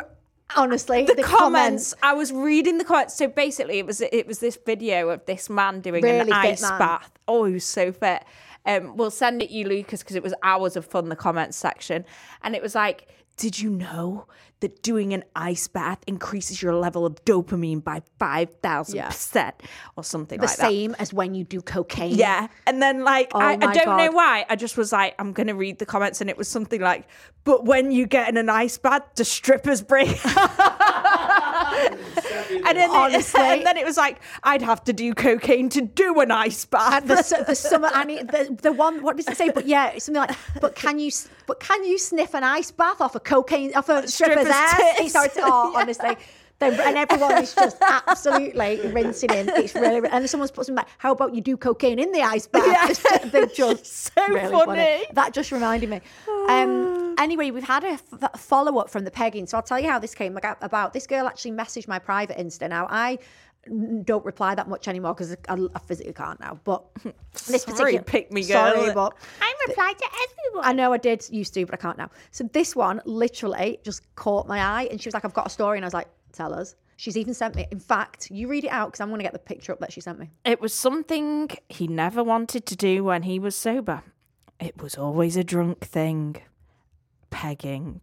honestly, 0.56 1.04
the, 1.04 1.22
comments, 1.22 1.94
I 2.02 2.12
was 2.14 2.30
reading 2.32 2.78
the 2.78 2.84
comments. 2.84 3.14
So 3.16 3.26
basically, 3.28 3.78
it 3.78 3.86
was 3.86 4.00
it 4.00 4.26
was 4.26 4.38
this 4.40 4.58
video 4.66 5.08
of 5.10 5.24
this 5.26 5.48
man 5.48 5.80
doing 5.80 6.02
Really 6.02 6.20
an 6.20 6.26
fit 6.26 6.34
ice 6.34 6.62
man. 6.62 6.78
bath. 6.78 7.10
Oh, 7.28 7.44
he 7.44 7.54
was 7.54 7.64
so 7.64 7.92
fit. 7.92 8.24
Um, 8.64 8.96
we'll 8.96 9.10
send 9.10 9.42
it 9.42 9.50
you, 9.50 9.66
Lucas, 9.66 10.02
because 10.02 10.16
it 10.16 10.22
was 10.22 10.34
hours 10.42 10.76
of 10.76 10.84
fun. 10.84 11.08
The 11.08 11.16
comments 11.16 11.56
section, 11.56 12.04
and 12.42 12.54
it 12.54 12.62
was 12.62 12.74
like, 12.74 13.08
"Did 13.36 13.58
you 13.58 13.70
know 13.70 14.26
that 14.60 14.82
doing 14.82 15.12
an 15.12 15.24
ice 15.34 15.66
bath 15.66 15.98
increases 16.06 16.62
your 16.62 16.74
level 16.76 17.04
of 17.04 17.24
dopamine 17.24 17.82
by 17.82 18.02
five 18.20 18.54
thousand 18.62 19.02
percent, 19.02 19.56
or 19.96 20.04
something 20.04 20.38
the 20.38 20.46
like 20.46 20.56
that?" 20.56 20.68
same 20.70 20.94
as 21.00 21.12
when 21.12 21.34
you 21.34 21.44
do 21.44 21.60
cocaine. 21.60 22.14
Yeah. 22.14 22.46
And 22.66 22.80
then 22.80 23.02
like 23.02 23.34
I, 23.34 23.54
I 23.54 23.54
Oh 23.54 23.72
don't 23.72 23.96
know 23.96 24.12
why. 24.12 24.46
I 24.48 24.56
just 24.56 24.76
was 24.76 24.92
like, 24.92 25.14
I'm 25.18 25.32
gonna 25.32 25.54
read 25.54 25.78
the 25.78 25.86
comments 25.86 26.20
and 26.20 26.30
it 26.30 26.38
was 26.38 26.46
something 26.46 26.80
like, 26.80 27.08
but 27.44 27.64
when 27.64 27.90
you 27.90 28.06
get 28.06 28.28
in 28.28 28.36
an 28.36 28.48
ice 28.48 28.78
bath, 28.78 29.02
the 29.16 29.24
strippers 29.24 29.82
break 29.82 30.08
And 32.66 32.76
then, 32.78 32.90
Honestly. 32.92 33.40
and 33.40 33.66
then 33.66 33.76
it 33.76 33.84
was 33.84 33.96
like, 33.96 34.20
I'd 34.42 34.62
have 34.62 34.84
to 34.84 34.92
do 34.92 35.14
cocaine 35.14 35.68
to 35.70 35.80
do 35.80 36.20
an 36.20 36.30
ice 36.30 36.64
bath. 36.64 37.06
the, 37.06 37.44
the 37.46 37.54
summer 37.68 37.90
and 37.94 38.10
it, 38.10 38.28
the 38.30 38.56
the 38.62 38.72
one 38.72 39.02
what 39.02 39.16
does 39.16 39.28
it 39.28 39.36
say? 39.36 39.50
But 39.50 39.66
yeah, 39.66 39.90
it's 39.90 40.04
something 40.06 40.20
like. 40.20 40.36
But 40.60 40.74
can 40.74 40.98
you 40.98 41.10
but 41.46 41.60
can 41.60 41.84
you 41.84 41.98
sniff 41.98 42.34
an 42.34 42.44
ice 42.44 42.70
bath 42.70 43.00
off 43.00 43.14
a 43.14 43.20
cocaine 43.20 43.74
off 43.74 43.88
a 43.88 44.06
stripper's 44.08 44.46
stripper's 44.46 44.48
ass? 44.48 44.76
tits. 44.80 45.00
It's 45.00 45.14
hard 45.16 45.32
to- 45.34 45.40
oh, 45.44 45.72
honestly. 45.76 46.16
They- 46.58 46.68
and 46.68 46.96
everyone 46.96 47.42
is 47.42 47.54
just 47.56 47.76
absolutely 47.82 48.80
rinsing 48.92 49.30
in. 49.30 49.48
It's 49.48 49.74
really, 49.74 50.08
and 50.08 50.30
someone's 50.30 50.52
put 50.52 50.64
something 50.66 50.76
like, 50.84 50.92
"How 50.98 51.10
about 51.10 51.34
you 51.34 51.40
do 51.40 51.56
cocaine 51.56 51.98
in 51.98 52.12
the 52.12 52.22
ice 52.22 52.46
bath?" 52.46 53.04
Yeah. 53.10 53.18
They're 53.30 53.46
just 53.46 53.84
So 53.86 54.10
really 54.28 54.48
funny. 54.52 55.02
That 55.12 55.32
just 55.34 55.50
reminded 55.50 55.90
me. 55.90 56.00
Um, 56.48 57.14
anyway, 57.18 57.50
we've 57.50 57.62
had 57.62 57.84
a 57.84 57.98
f- 58.22 58.40
follow 58.40 58.78
up 58.78 58.90
from 58.90 59.04
the 59.04 59.10
pegging, 59.10 59.46
so 59.46 59.56
I'll 59.56 59.62
tell 59.62 59.80
you 59.80 59.88
how 59.88 59.98
this 59.98 60.14
came 60.14 60.36
about. 60.36 60.92
This 60.92 61.06
girl 61.06 61.26
actually 61.26 61.52
messaged 61.52 61.88
my 61.88 61.98
private 61.98 62.38
Insta. 62.38 62.68
Now 62.68 62.86
I 62.90 63.18
don't 64.02 64.24
reply 64.24 64.56
that 64.56 64.68
much 64.68 64.88
anymore 64.88 65.14
because 65.14 65.36
I, 65.48 65.56
I 65.74 65.78
physically 65.78 66.12
can't 66.12 66.40
now. 66.40 66.58
But 66.64 66.84
this 67.46 67.62
Sorry, 67.62 67.76
particular 67.76 68.02
pick 68.02 68.32
me 68.32 68.42
girl. 68.42 68.74
Sorry, 68.74 68.92
but 68.92 69.14
I 69.40 69.54
reply 69.68 69.92
to 69.96 70.04
everyone. 70.04 70.68
I 70.68 70.72
know 70.72 70.92
I 70.92 70.98
did 70.98 71.24
used 71.30 71.54
to, 71.54 71.64
but 71.64 71.74
I 71.74 71.78
can't 71.78 71.98
now. 71.98 72.10
So 72.32 72.44
this 72.52 72.74
one 72.74 73.00
literally 73.04 73.78
just 73.84 74.02
caught 74.16 74.48
my 74.48 74.60
eye, 74.60 74.88
and 74.90 75.00
she 75.00 75.08
was 75.08 75.14
like, 75.14 75.24
"I've 75.24 75.34
got 75.34 75.46
a 75.46 75.50
story," 75.50 75.78
and 75.78 75.84
I 75.84 75.86
was 75.86 75.94
like, 75.94 76.08
Tell 76.32 76.54
us. 76.54 76.74
She's 76.96 77.16
even 77.16 77.34
sent 77.34 77.54
me. 77.56 77.66
In 77.70 77.80
fact, 77.80 78.30
you 78.30 78.48
read 78.48 78.64
it 78.64 78.70
out 78.70 78.88
because 78.88 79.00
I'm 79.00 79.08
going 79.08 79.18
to 79.18 79.24
get 79.24 79.32
the 79.32 79.38
picture 79.38 79.72
up 79.72 79.80
that 79.80 79.92
she 79.92 80.00
sent 80.00 80.18
me. 80.18 80.30
It 80.44 80.60
was 80.60 80.72
something 80.72 81.50
he 81.68 81.86
never 81.86 82.22
wanted 82.22 82.64
to 82.66 82.76
do 82.76 83.04
when 83.04 83.24
he 83.24 83.38
was 83.38 83.56
sober. 83.56 84.02
It 84.62 84.80
was 84.80 84.94
always 84.96 85.36
a 85.36 85.42
drunk 85.42 85.80
thing. 85.80 86.36
Pegging. 87.30 88.02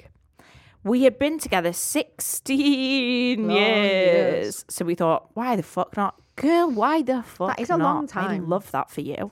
We 0.83 1.03
had 1.03 1.17
been 1.17 1.39
together 1.39 1.71
16 1.71 3.47
Long 3.47 3.55
years. 3.55 4.43
years. 4.45 4.65
So 4.69 4.83
we 4.83 4.95
thought, 4.95 5.29
why 5.35 5.55
the 5.55 5.63
fuck 5.63 5.95
not? 5.95 6.15
Girl, 6.35 6.69
why 6.69 7.01
the 7.01 7.23
fuck 7.23 7.59
is 7.61 7.69
a 7.69 7.77
not? 7.77 7.83
long 7.95 8.07
time. 8.07 8.31
I 8.31 8.37
love 8.45 8.71
that 8.71 8.89
for 8.89 8.99
you. 9.01 9.31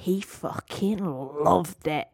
He 0.00 0.20
fucking 0.20 1.04
loved 1.04 1.88
it. 1.88 2.06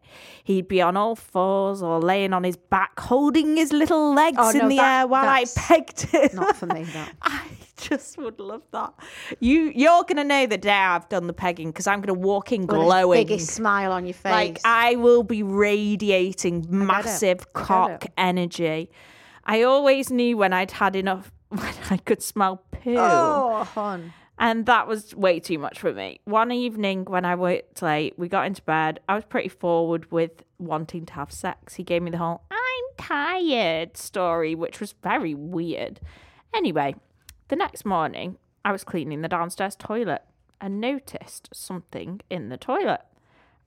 He'd 0.43 0.67
be 0.67 0.81
on 0.81 0.97
all 0.97 1.15
fours 1.15 1.83
or 1.83 1.99
laying 2.01 2.33
on 2.33 2.43
his 2.43 2.57
back, 2.57 2.99
holding 2.99 3.57
his 3.57 3.71
little 3.71 4.11
legs 4.11 4.37
Oh, 4.39 4.49
in 4.49 4.57
no, 4.57 4.69
the 4.69 4.77
that- 4.77 5.01
air 5.01 5.07
while 5.07 5.27
I 5.29 5.45
pegged 5.55 6.01
him. 6.01 6.29
Not 6.33 6.55
for 6.57 6.65
me, 6.65 6.81
that. 6.83 7.13
I 7.21 7.43
just 7.77 8.17
would 8.17 8.39
love 8.39 8.63
that. 8.71 8.91
You 9.39 9.71
you're 9.75 10.03
gonna 10.03 10.23
know 10.23 10.47
the 10.47 10.57
day 10.57 10.71
I've 10.71 11.07
done 11.09 11.27
the 11.27 11.33
pegging 11.33 11.69
because 11.69 11.85
I'm 11.85 12.01
gonna 12.01 12.17
walk 12.19 12.51
in 12.51 12.65
glowing. 12.65 13.19
biggest 13.27 13.51
smile 13.51 13.91
on 13.91 14.07
your 14.07 14.15
face. 14.15 14.31
Like 14.31 14.59
I 14.65 14.95
will 14.95 15.21
be 15.21 15.43
radiating 15.43 16.65
massive 16.67 17.53
cock 17.53 18.07
energy. 18.17 18.89
I 19.45 19.61
always 19.61 20.09
knew 20.09 20.37
when 20.37 20.53
I'd 20.53 20.71
had 20.71 20.95
enough 20.95 21.31
when 21.49 21.73
I 21.91 21.97
could 21.97 22.23
smell 22.23 22.63
poo. 22.71 22.95
oh, 22.97 23.63
hon. 23.75 24.11
And 24.37 24.65
that 24.65 24.87
was 24.87 25.15
way 25.15 25.39
too 25.39 25.57
much 25.57 25.79
for 25.79 25.93
me. 25.93 26.19
One 26.25 26.51
evening 26.51 27.05
when 27.05 27.23
I 27.23 27.35
worked 27.35 27.81
late, 27.81 28.17
we 28.17 28.27
got 28.27 28.45
into 28.45 28.61
bed. 28.61 28.99
I 29.07 29.15
was 29.15 29.23
pretty 29.23 29.49
forward 29.49 30.11
with 30.11 30.43
wanting 30.59 31.05
to 31.05 31.13
have 31.13 31.31
sex. 31.31 31.75
He 31.75 31.83
gave 31.83 32.01
me 32.01 32.11
the 32.11 32.17
whole 32.17 32.43
I'm 32.51 32.83
tired 32.97 33.95
story, 33.95 34.53
which 34.53 34.79
was 34.79 34.93
very 35.03 35.33
weird. 35.33 36.01
Anyway, 36.53 36.95
the 37.47 37.55
next 37.55 37.85
morning, 37.85 38.37
I 38.63 38.71
was 38.71 38.83
cleaning 38.83 39.21
the 39.21 39.29
downstairs 39.29 39.75
toilet 39.75 40.23
and 40.59 40.81
noticed 40.81 41.49
something 41.53 42.21
in 42.29 42.49
the 42.49 42.57
toilet. 42.57 43.01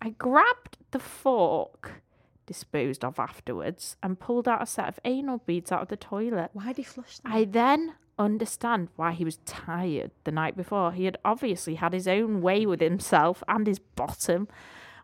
I 0.02 0.10
grabbed 0.10 0.76
the 0.90 0.98
fork, 0.98 2.02
disposed 2.46 3.04
of 3.04 3.18
afterwards, 3.18 3.96
and 4.02 4.18
pulled 4.20 4.48
out 4.48 4.62
a 4.62 4.66
set 4.66 4.88
of 4.88 5.00
anal 5.04 5.38
beads 5.38 5.72
out 5.72 5.82
of 5.82 5.88
the 5.88 5.96
toilet. 5.96 6.50
Why 6.52 6.68
did 6.68 6.78
he 6.78 6.82
flush 6.82 7.18
them? 7.18 7.32
I 7.32 7.44
then 7.44 7.94
understand 8.18 8.88
why 8.96 9.12
he 9.12 9.24
was 9.24 9.38
tired 9.44 10.10
the 10.24 10.32
night 10.32 10.56
before. 10.56 10.92
He 10.92 11.04
had 11.04 11.16
obviously 11.24 11.76
had 11.76 11.92
his 11.92 12.08
own 12.08 12.40
way 12.42 12.66
with 12.66 12.80
himself 12.80 13.42
and 13.48 13.66
his 13.66 13.78
bottom 13.78 14.48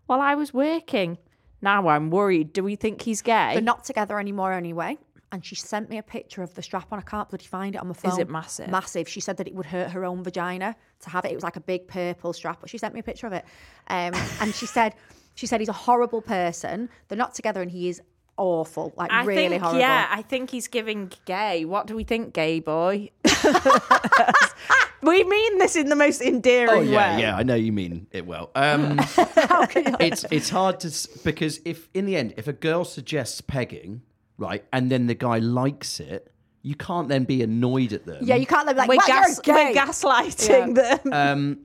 while 0.06 0.20
I 0.20 0.34
was 0.34 0.52
working. 0.52 1.18
Now 1.62 1.88
I'm 1.88 2.10
worried. 2.10 2.52
Do 2.52 2.62
we 2.64 2.76
think 2.76 3.02
he's 3.02 3.22
gay? 3.22 3.50
They're 3.54 3.62
not 3.62 3.84
together 3.84 4.18
anymore 4.18 4.52
anyway. 4.52 4.98
And 5.32 5.44
she 5.44 5.56
sent 5.56 5.90
me 5.90 5.98
a 5.98 6.02
picture 6.02 6.42
of 6.42 6.54
the 6.54 6.62
strap 6.62 6.92
on. 6.92 6.98
I 6.98 7.02
can't 7.02 7.28
bloody 7.28 7.46
find 7.46 7.74
it 7.74 7.80
on 7.80 7.88
my 7.88 7.94
phone. 7.94 8.12
Is 8.12 8.18
it 8.18 8.28
massive? 8.28 8.68
Massive. 8.68 9.08
She 9.08 9.20
said 9.20 9.36
that 9.38 9.48
it 9.48 9.54
would 9.54 9.66
hurt 9.66 9.90
her 9.90 10.04
own 10.04 10.22
vagina 10.22 10.76
to 11.00 11.10
have 11.10 11.24
it. 11.24 11.32
It 11.32 11.34
was 11.34 11.42
like 11.42 11.56
a 11.56 11.60
big 11.60 11.88
purple 11.88 12.32
strap, 12.32 12.60
but 12.60 12.70
she 12.70 12.78
sent 12.78 12.94
me 12.94 13.00
a 13.00 13.02
picture 13.02 13.26
of 13.26 13.32
it. 13.32 13.44
Um, 13.88 14.12
and 14.40 14.54
she 14.54 14.66
said, 14.66 14.94
she 15.34 15.46
said 15.46 15.58
he's 15.58 15.68
a 15.68 15.72
horrible 15.72 16.22
person. 16.22 16.88
They're 17.08 17.18
not 17.18 17.34
together, 17.34 17.62
and 17.62 17.70
he 17.70 17.88
is 17.88 18.00
awful, 18.36 18.92
like 18.96 19.12
I 19.12 19.24
really 19.24 19.48
think, 19.50 19.62
horrible. 19.62 19.80
yeah, 19.80 20.06
I 20.10 20.22
think 20.22 20.50
he's 20.50 20.68
giving 20.68 21.12
gay. 21.24 21.64
What 21.64 21.86
do 21.86 21.94
we 21.96 22.04
think, 22.04 22.32
gay 22.34 22.60
boy? 22.60 23.10
we 25.02 25.22
mean 25.24 25.58
this 25.58 25.76
in 25.76 25.88
the 25.88 25.96
most 25.96 26.20
endearing 26.22 26.70
Oh 26.70 26.80
yeah, 26.80 27.16
way. 27.16 27.22
yeah, 27.22 27.36
I 27.36 27.42
know 27.42 27.54
you 27.54 27.72
mean 27.72 28.06
it 28.10 28.26
well. 28.26 28.50
Um, 28.54 28.98
it's 30.00 30.24
it's 30.30 30.48
hard 30.50 30.80
to 30.80 31.08
because 31.24 31.60
if 31.64 31.88
in 31.94 32.06
the 32.06 32.16
end, 32.16 32.34
if 32.36 32.48
a 32.48 32.52
girl 32.52 32.84
suggests 32.84 33.40
pegging, 33.40 34.02
right, 34.38 34.64
and 34.72 34.90
then 34.90 35.06
the 35.06 35.14
guy 35.14 35.38
likes 35.38 36.00
it, 36.00 36.32
you 36.62 36.74
can't 36.74 37.08
then 37.08 37.24
be 37.24 37.42
annoyed 37.42 37.92
at 37.92 38.06
them. 38.06 38.18
Yeah, 38.22 38.36
you 38.36 38.46
can't 38.46 38.66
live 38.66 38.76
like 38.76 38.88
We're, 38.88 38.96
"What, 38.96 39.06
gas- 39.06 39.40
you're 39.44 39.54
we're 39.54 39.72
gay." 39.74 39.78
gaslighting 39.80 40.74
them. 40.74 41.12
Um, 41.12 41.58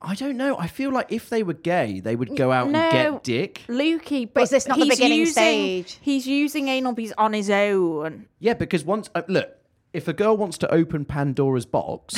I 0.00 0.14
don't 0.14 0.36
know. 0.36 0.56
I 0.56 0.68
feel 0.68 0.92
like 0.92 1.10
if 1.12 1.28
they 1.28 1.42
were 1.42 1.54
gay, 1.54 1.98
they 2.00 2.14
would 2.14 2.36
go 2.36 2.52
out 2.52 2.70
No. 2.70 2.78
and 2.78 2.92
get 2.92 3.24
dick. 3.24 3.62
Lukey, 3.68 4.28
but 4.32 4.44
is 4.44 4.50
this 4.50 4.68
not 4.68 4.78
the 4.78 4.84
he's 4.84 4.94
beginning 4.96 5.18
using, 5.18 5.32
stage? 5.32 5.98
He's 6.00 6.26
using 6.26 6.68
anal 6.68 6.92
beads 6.92 7.12
on 7.18 7.32
his 7.32 7.50
own. 7.50 8.26
Yeah, 8.38 8.54
because 8.54 8.84
once 8.84 9.10
uh, 9.14 9.22
look, 9.26 9.56
if 9.92 10.06
a 10.06 10.12
girl 10.12 10.36
wants 10.36 10.56
to 10.58 10.72
open 10.72 11.04
Pandora's 11.04 11.66
box, 11.66 12.14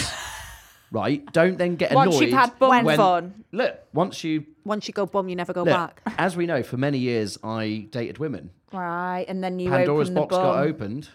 right, 0.92 1.24
don't 1.32 1.56
then 1.56 1.76
get 1.76 1.90
annoyed. 1.92 2.08
Once 2.08 2.20
you've 2.20 2.32
had 2.32 2.58
bum 2.58 2.84
when- 2.84 2.96
fun. 2.96 3.44
Look, 3.52 3.78
once 3.94 4.22
you 4.24 4.44
Once 4.64 4.86
you 4.86 4.92
go 4.92 5.06
bum, 5.06 5.28
you 5.30 5.36
never 5.36 5.54
go 5.54 5.62
look, 5.62 5.72
back. 5.74 6.02
as 6.18 6.36
we 6.36 6.44
know, 6.46 6.62
for 6.62 6.76
many 6.76 6.98
years 6.98 7.38
I 7.42 7.86
dated 7.90 8.18
women. 8.18 8.50
Right, 8.72 9.24
and 9.26 9.42
then 9.42 9.58
you 9.58 9.70
Pandora's 9.70 10.08
open 10.10 10.14
the 10.14 10.20
box 10.20 10.36
got 10.36 10.58
opened. 10.58 11.08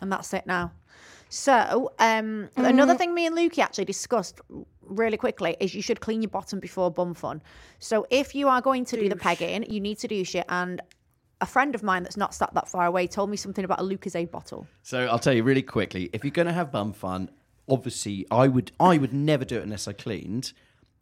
and 0.00 0.10
that's 0.10 0.32
it 0.32 0.46
now. 0.46 0.72
So, 1.28 1.92
um, 2.00 2.48
another 2.56 2.96
thing 2.96 3.14
me 3.14 3.26
and 3.26 3.36
Lukey 3.36 3.58
actually 3.60 3.84
discussed 3.84 4.40
really 4.90 5.16
quickly 5.16 5.56
is 5.60 5.74
you 5.74 5.82
should 5.82 6.00
clean 6.00 6.20
your 6.22 6.30
bottom 6.30 6.60
before 6.60 6.90
bum 6.90 7.14
fun. 7.14 7.42
So, 7.78 8.06
if 8.10 8.34
you 8.34 8.48
are 8.48 8.60
going 8.60 8.84
to 8.86 8.96
do 8.96 9.08
the 9.08 9.16
pegging, 9.16 9.70
you 9.70 9.80
need 9.80 9.98
to 9.98 10.08
douche 10.08 10.34
it. 10.34 10.44
And 10.48 10.82
a 11.40 11.46
friend 11.46 11.74
of 11.74 11.82
mine 11.82 12.02
that's 12.02 12.16
not 12.16 12.34
sat 12.34 12.52
that 12.54 12.68
far 12.68 12.86
away 12.86 13.06
told 13.06 13.30
me 13.30 13.36
something 13.36 13.64
about 13.64 13.80
a 13.80 13.82
Lucozade 13.82 14.30
bottle. 14.30 14.66
So 14.82 15.06
I'll 15.06 15.18
tell 15.18 15.32
you 15.32 15.42
really 15.42 15.62
quickly. 15.62 16.10
If 16.12 16.24
you're 16.24 16.30
going 16.30 16.46
to 16.46 16.52
have 16.52 16.70
bum 16.70 16.92
fun, 16.92 17.30
obviously 17.68 18.26
I 18.30 18.48
would 18.48 18.72
I 18.78 18.98
would 18.98 19.12
never 19.12 19.44
do 19.44 19.58
it 19.58 19.62
unless 19.62 19.88
I 19.88 19.92
cleaned. 19.92 20.52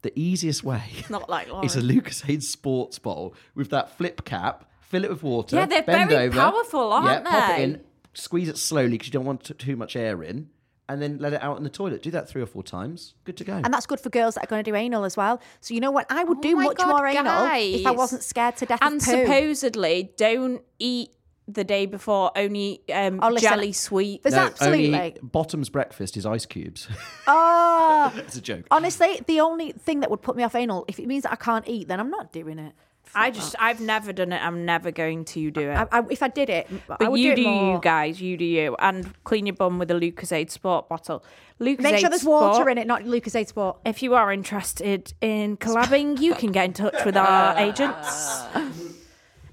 The 0.01 0.17
easiest 0.17 0.63
way 0.63 0.83
Not 1.09 1.29
like 1.29 1.49
is 1.63 1.75
a 1.75 1.81
Lucozade 1.81 2.43
sports 2.43 2.99
bottle 2.99 3.35
with 3.53 3.69
that 3.71 3.89
flip 3.97 4.23
cap. 4.23 4.65
Fill 4.79 5.03
it 5.03 5.09
with 5.09 5.23
water. 5.23 5.57
Yeah, 5.57 5.65
they're 5.65 5.83
bend 5.83 6.09
very 6.09 6.27
over, 6.27 6.39
powerful, 6.39 6.93
aren't 6.93 7.25
yeah, 7.25 7.31
Pop 7.31 7.59
it 7.59 7.61
in. 7.61 7.81
Squeeze 8.13 8.49
it 8.49 8.57
slowly 8.57 8.91
because 8.91 9.07
you 9.07 9.11
don't 9.11 9.25
want 9.25 9.43
too 9.59 9.75
much 9.75 9.95
air 9.95 10.23
in, 10.23 10.49
and 10.89 11.01
then 11.01 11.17
let 11.19 11.31
it 11.33 11.41
out 11.41 11.57
in 11.57 11.63
the 11.63 11.69
toilet. 11.69 12.03
Do 12.03 12.11
that 12.11 12.27
three 12.27 12.41
or 12.41 12.45
four 12.47 12.63
times. 12.63 13.13
Good 13.23 13.37
to 13.37 13.43
go. 13.45 13.53
And 13.53 13.73
that's 13.73 13.85
good 13.85 13.99
for 14.01 14.09
girls 14.09 14.35
that 14.35 14.43
are 14.43 14.47
going 14.47 14.63
to 14.63 14.69
do 14.69 14.75
anal 14.75 15.05
as 15.05 15.15
well. 15.15 15.39
So, 15.61 15.73
you 15.73 15.79
know 15.79 15.91
what? 15.91 16.07
I 16.09 16.23
would 16.25 16.39
Oh 16.39 16.41
do 16.41 16.55
much 16.57 16.75
God, 16.77 16.87
more 16.89 17.05
anal 17.07 17.47
if 17.53 17.85
I 17.85 17.91
wasn't 17.91 18.23
scared 18.23 18.57
to 18.57 18.65
death 18.65 18.79
And 18.81 18.95
of 18.97 19.01
poo. 19.03 19.11
supposedly, 19.25 20.11
don't 20.17 20.61
eat 20.79 21.11
the 21.47 21.63
day 21.63 21.85
before. 21.85 22.31
Only 22.35 22.81
um, 22.93 23.19
Oh, 23.23 23.29
listen, 23.29 23.49
jelly 23.49 23.71
sweet. 23.71 24.21
There's 24.23 24.35
no, 24.35 24.41
absolutely. 24.47 24.95
only 24.95 25.15
bottom's 25.23 25.69
breakfast 25.69 26.17
is 26.17 26.25
ice 26.25 26.45
cubes. 26.45 26.87
Oh, 27.27 28.11
it's 28.17 28.35
a 28.35 28.41
joke. 28.41 28.65
honestly, 28.71 29.21
the 29.27 29.39
only 29.39 29.71
thing 29.71 30.01
that 30.01 30.09
would 30.11 30.21
put 30.21 30.35
me 30.35 30.43
off 30.43 30.55
anal, 30.55 30.85
if 30.87 30.99
it 30.99 31.07
means 31.07 31.23
that 31.23 31.31
I 31.31 31.37
can't 31.37 31.67
eat, 31.67 31.87
then 31.87 31.99
I'm 31.99 32.09
not 32.09 32.31
doing 32.31 32.59
it. 32.59 32.73
I 33.15 33.31
just, 33.31 33.55
I've 33.59 33.81
never 33.81 34.13
done 34.13 34.31
it. 34.31 34.41
I'm 34.41 34.65
never 34.65 34.91
going 34.91 35.25
to 35.25 35.51
do 35.51 35.69
it. 35.69 35.75
I, 35.75 35.87
I, 35.91 36.03
if 36.09 36.21
I 36.21 36.27
did 36.27 36.49
it, 36.49 36.67
I 36.89 36.95
but 36.99 37.11
would 37.11 37.19
you 37.19 37.35
do, 37.35 37.43
do, 37.43 37.49
you 37.49 37.79
guys. 37.81 38.21
You 38.21 38.37
do 38.37 38.45
you, 38.45 38.75
and 38.79 39.11
clean 39.23 39.45
your 39.45 39.55
bum 39.55 39.79
with 39.79 39.89
a 39.91 39.95
Lucozade 39.95 40.49
Sport 40.49 40.87
bottle. 40.89 41.23
Lucozade 41.59 41.81
Make 41.81 41.97
sure 41.97 42.09
there's 42.09 42.21
Sport, 42.21 42.53
water 42.53 42.69
in 42.69 42.77
it, 42.77 42.87
not 42.87 43.03
Lucozade 43.03 43.47
Sport. 43.47 43.79
If 43.85 44.03
you 44.03 44.13
are 44.15 44.31
interested 44.31 45.13
in 45.21 45.57
collabing, 45.57 46.19
you 46.21 46.35
can 46.35 46.51
get 46.51 46.65
in 46.65 46.73
touch 46.73 47.03
with 47.05 47.17
our 47.17 47.57
agents. 47.57 48.43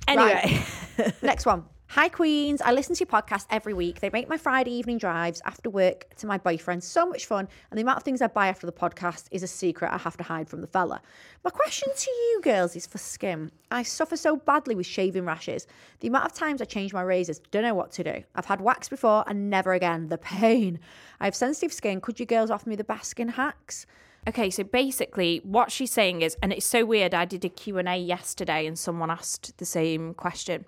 Anyway, 0.08 0.62
Next 1.22 1.46
one. 1.46 1.64
Hi, 1.90 2.08
Queens. 2.08 2.60
I 2.60 2.72
listen 2.72 2.96
to 2.96 3.00
your 3.04 3.06
podcast 3.06 3.46
every 3.48 3.72
week. 3.72 4.00
They 4.00 4.10
make 4.10 4.28
my 4.28 4.36
Friday 4.36 4.72
evening 4.72 4.98
drives 4.98 5.40
after 5.46 5.70
work 5.70 6.14
to 6.16 6.26
my 6.26 6.36
boyfriend 6.36 6.82
so 6.82 7.06
much 7.06 7.26
fun, 7.26 7.48
and 7.70 7.78
the 7.78 7.82
amount 7.82 7.98
of 7.98 8.02
things 8.02 8.20
I 8.20 8.26
buy 8.26 8.48
after 8.48 8.66
the 8.66 8.72
podcast 8.72 9.28
is 9.30 9.44
a 9.44 9.46
secret 9.46 9.92
I 9.92 9.98
have 9.98 10.16
to 10.16 10.24
hide 10.24 10.48
from 10.48 10.60
the 10.60 10.66
fella. 10.66 11.00
My 11.44 11.50
question 11.50 11.88
to 11.96 12.10
you 12.10 12.40
girls 12.42 12.74
is 12.74 12.86
for 12.86 12.98
skin. 12.98 13.52
I 13.70 13.84
suffer 13.84 14.16
so 14.16 14.36
badly 14.36 14.74
with 14.74 14.84
shaving 14.84 15.24
rashes. 15.24 15.68
The 16.00 16.08
amount 16.08 16.26
of 16.26 16.34
times 16.34 16.60
I 16.60 16.64
change 16.64 16.92
my 16.92 17.02
razors, 17.02 17.40
don't 17.52 17.62
know 17.62 17.72
what 17.72 17.92
to 17.92 18.04
do. 18.04 18.24
I've 18.34 18.46
had 18.46 18.60
wax 18.60 18.88
before 18.88 19.24
and 19.28 19.48
never 19.48 19.72
again. 19.72 20.08
The 20.08 20.18
pain. 20.18 20.80
I 21.20 21.26
have 21.26 21.36
sensitive 21.36 21.72
skin. 21.72 22.00
Could 22.00 22.18
you 22.18 22.26
girls 22.26 22.50
offer 22.50 22.68
me 22.68 22.76
the 22.76 22.84
best 22.84 23.10
skin 23.10 23.28
hacks? 23.28 23.86
Okay, 24.28 24.50
so 24.50 24.64
basically 24.64 25.40
what 25.44 25.70
she's 25.70 25.92
saying 25.92 26.22
is, 26.22 26.36
and 26.42 26.52
it's 26.52 26.66
so 26.66 26.84
weird, 26.84 27.14
I 27.14 27.26
did 27.26 27.44
a 27.44 27.48
Q&A 27.48 27.96
yesterday 27.96 28.66
and 28.66 28.76
someone 28.76 29.08
asked 29.08 29.56
the 29.58 29.64
same 29.64 30.14
question 30.14 30.66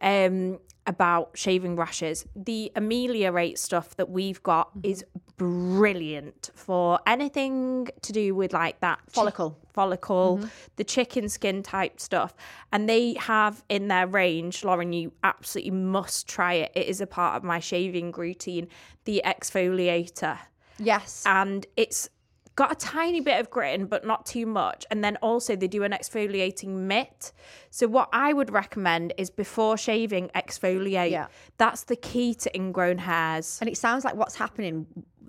um, 0.00 0.58
about 0.86 1.30
shaving 1.34 1.76
rashes. 1.76 2.26
The 2.36 2.70
ameliorate 2.76 3.58
stuff 3.58 3.96
that 3.96 4.10
we've 4.10 4.42
got 4.42 4.70
is 4.82 5.04
brilliant 5.36 6.50
for 6.54 6.98
anything 7.06 7.88
to 8.02 8.12
do 8.12 8.34
with 8.34 8.52
like 8.52 8.80
that 8.80 9.00
Follicle. 9.08 9.58
follicle, 9.72 10.40
the 10.76 10.84
chicken 10.84 11.28
skin 11.28 11.62
type 11.62 12.00
stuff. 12.00 12.34
And 12.72 12.88
they 12.88 13.14
have 13.14 13.64
in 13.68 13.88
their 13.88 14.06
range, 14.06 14.62
Lauren, 14.64 14.92
you 14.92 15.12
absolutely 15.22 15.70
must 15.72 16.28
try 16.28 16.54
it. 16.54 16.72
It 16.74 16.86
is 16.86 17.00
a 17.00 17.06
part 17.06 17.36
of 17.36 17.44
my 17.44 17.60
shaving 17.60 18.12
routine, 18.12 18.68
the 19.04 19.22
exfoliator 19.24 20.38
Yes. 20.78 21.22
and 21.26 21.66
it's 21.76 22.08
got 22.56 22.70
a 22.70 22.74
tiny 22.74 23.20
bit 23.20 23.40
of 23.40 23.50
grit 23.50 23.88
but 23.88 24.06
not 24.06 24.26
too 24.26 24.46
much. 24.46 24.86
And 24.90 25.02
then 25.02 25.16
also 25.16 25.56
they 25.56 25.66
do 25.66 25.82
an 25.82 25.92
exfoliating 25.92 26.68
mitt. 26.68 27.32
So 27.70 27.86
what 27.88 28.08
I 28.12 28.32
would 28.32 28.50
recommend 28.52 29.12
is 29.18 29.30
before 29.30 29.76
shaving, 29.76 30.30
exfoliate. 30.34 31.10
Yeah. 31.10 31.26
That's 31.58 31.84
the 31.84 31.96
key 31.96 32.34
to 32.34 32.56
ingrown 32.56 32.98
hairs. 32.98 33.58
And 33.60 33.68
it 33.68 33.76
sounds 33.76 34.04
like 34.04 34.14
what's 34.14 34.36
happening. 34.36 34.86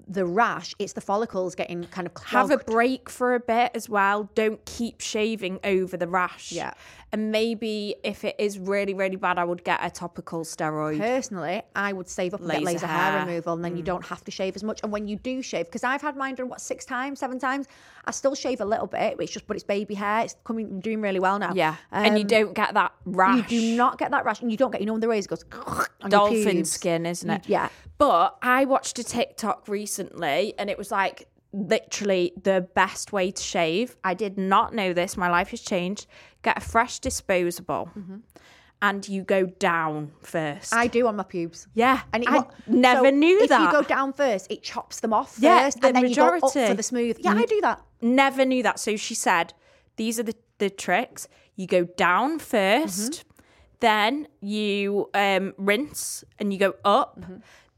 the 0.07 0.25
rash, 0.25 0.75
it's 0.79 0.93
the 0.93 1.01
follicles 1.01 1.55
getting 1.55 1.83
kind 1.85 2.07
of 2.07 2.23
have 2.25 2.51
a 2.51 2.57
break 2.57 3.09
for 3.09 3.35
a 3.35 3.39
bit 3.39 3.71
as 3.73 3.89
well. 3.89 4.29
Don't 4.35 4.63
keep 4.65 5.01
shaving 5.01 5.59
over 5.63 5.97
the 5.97 6.07
rash. 6.07 6.51
Yeah. 6.51 6.73
And 7.11 7.31
maybe 7.31 7.95
if 8.03 8.25
it 8.25 8.35
is 8.39 8.59
really, 8.59 8.93
really 8.93 9.15
bad, 9.15 9.37
I 9.37 9.45
would 9.45 9.63
get 9.63 9.79
a 9.81 9.89
topical 9.89 10.41
steroid. 10.43 10.97
Personally, 10.99 11.61
I 11.73 11.93
would 11.93 12.09
save 12.09 12.33
up 12.33 12.41
and 12.41 12.49
get 12.51 12.61
Laser 12.61 12.73
laser 12.73 12.87
hair, 12.87 13.11
hair. 13.11 13.21
Mm. 13.21 13.25
removal, 13.27 13.53
and 13.53 13.63
then 13.63 13.77
you 13.77 13.83
don't 13.83 14.05
have 14.05 14.23
to 14.25 14.31
shave 14.31 14.55
as 14.57 14.63
much. 14.63 14.81
And 14.83 14.91
when 14.91 15.07
you 15.07 15.15
do 15.15 15.41
shave, 15.41 15.65
because 15.67 15.85
I've 15.85 16.01
had 16.01 16.17
mine 16.17 16.35
done 16.35 16.49
what 16.49 16.59
six 16.59 16.83
times, 16.83 17.19
seven 17.19 17.39
times, 17.39 17.67
I 18.03 18.11
still 18.11 18.35
shave 18.35 18.59
a 18.59 18.65
little 18.65 18.87
bit. 18.87 19.15
It's 19.19 19.31
just, 19.31 19.47
but 19.47 19.55
it's 19.55 19.63
baby 19.63 19.93
hair. 19.93 20.25
It's 20.25 20.35
coming, 20.43 20.81
doing 20.81 20.99
really 20.99 21.19
well 21.19 21.39
now. 21.39 21.53
Yeah. 21.53 21.75
and 21.91 22.17
you 22.17 22.23
Um, 22.23 22.27
don't 22.27 22.53
get 22.53 22.73
that 22.73 22.91
rash. 23.05 23.37
You 23.37 23.43
do 23.43 23.77
not 23.77 23.97
get 23.97 24.11
that 24.11 24.25
rash, 24.25 24.41
and 24.41 24.51
you 24.51 24.57
don't 24.57 24.71
get, 24.71 24.81
you 24.81 24.87
know, 24.87 24.93
when 24.93 25.01
the 25.01 25.07
razor 25.07 25.29
goes 25.29 25.45
dolphin 26.09 26.65
skin, 26.65 27.05
isn't 27.05 27.29
it? 27.29 27.47
Yeah. 27.47 27.69
But 27.97 28.37
I 28.41 28.65
watched 28.65 28.99
a 28.99 29.03
TikTok 29.05 29.67
recently 29.69 30.53
and 30.57 30.69
it 30.69 30.77
was 30.77 30.91
like 30.91 31.27
literally 31.55 32.33
the 32.41 32.67
best 32.75 33.13
way 33.13 33.31
to 33.31 33.41
shave. 33.41 33.95
I 34.03 34.13
did 34.13 34.37
not 34.37 34.73
know 34.73 34.93
this. 34.93 35.15
My 35.17 35.29
life 35.29 35.49
has 35.49 35.61
changed. 35.61 36.07
Get 36.43 36.57
a 36.57 36.61
fresh 36.61 36.99
disposable 36.99 37.89
and 38.81 39.07
you 39.07 39.23
go 39.23 39.45
down 39.45 40.11
first. 40.21 40.71
Mm-hmm. 40.71 40.79
I 40.81 40.87
do 40.87 41.07
on 41.07 41.15
my 41.15 41.23
pubes. 41.23 41.67
yeah. 41.73 42.01
And 42.13 42.23
it, 42.23 42.29
I 42.29 42.37
what- 42.37 42.51
never 42.67 43.05
so 43.05 43.09
knew 43.09 43.39
if 43.41 43.49
that. 43.49 43.61
you 43.61 43.71
go 43.71 43.81
down 43.87 44.13
first, 44.13 44.51
it 44.51 44.61
chops 44.61 44.99
them 44.99 45.13
off 45.13 45.37
Yeah, 45.39 45.63
first, 45.65 45.81
the 45.81 45.87
and 45.87 45.95
then 45.95 46.07
you 46.07 46.15
go 46.15 46.37
up 46.37 46.51
for 46.51 46.73
the 46.73 46.83
smooth. 46.83 47.17
Yeah, 47.19 47.33
I 47.33 47.45
do 47.45 47.61
that. 47.61 47.81
Never 48.01 48.45
knew 48.45 48.61
that. 48.63 48.79
So 48.79 48.95
she 48.97 49.15
said, 49.15 49.53
these 49.95 50.19
are 50.19 50.23
the, 50.23 50.35
the 50.59 50.69
tricks. 50.69 51.27
You 51.55 51.67
go 51.67 51.85
down 51.85 52.39
1st 52.39 53.23
then 53.81 54.27
you 54.41 55.09
um, 55.13 55.53
rinse 55.57 56.23
and 56.39 56.53
you 56.53 56.59
go 56.59 56.75
up. 56.83 57.23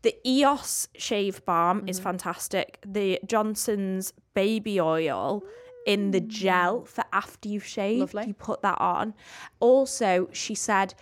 The 0.04 0.16
EOS 0.25 0.89
shave 0.96 1.44
balm 1.46 1.88
is 1.88 2.00
mm. 2.00 2.04
fantastic. 2.04 2.80
The 2.86 3.20
Johnson's 3.25 4.13
baby 4.34 4.80
oil 4.80 5.44
in 5.86 6.12
the 6.12 6.22
mm. 6.22 6.27
gel 6.27 6.86
for 6.86 7.04
after 7.12 7.50
you've 7.50 7.66
shaved. 7.66 8.13
Lovely. 8.13 8.27
You 8.27 8.34
put 8.34 8.62
that 8.62 8.80
on. 8.80 9.13
Also, 9.60 10.30
she 10.32 10.54
said, 10.54 10.94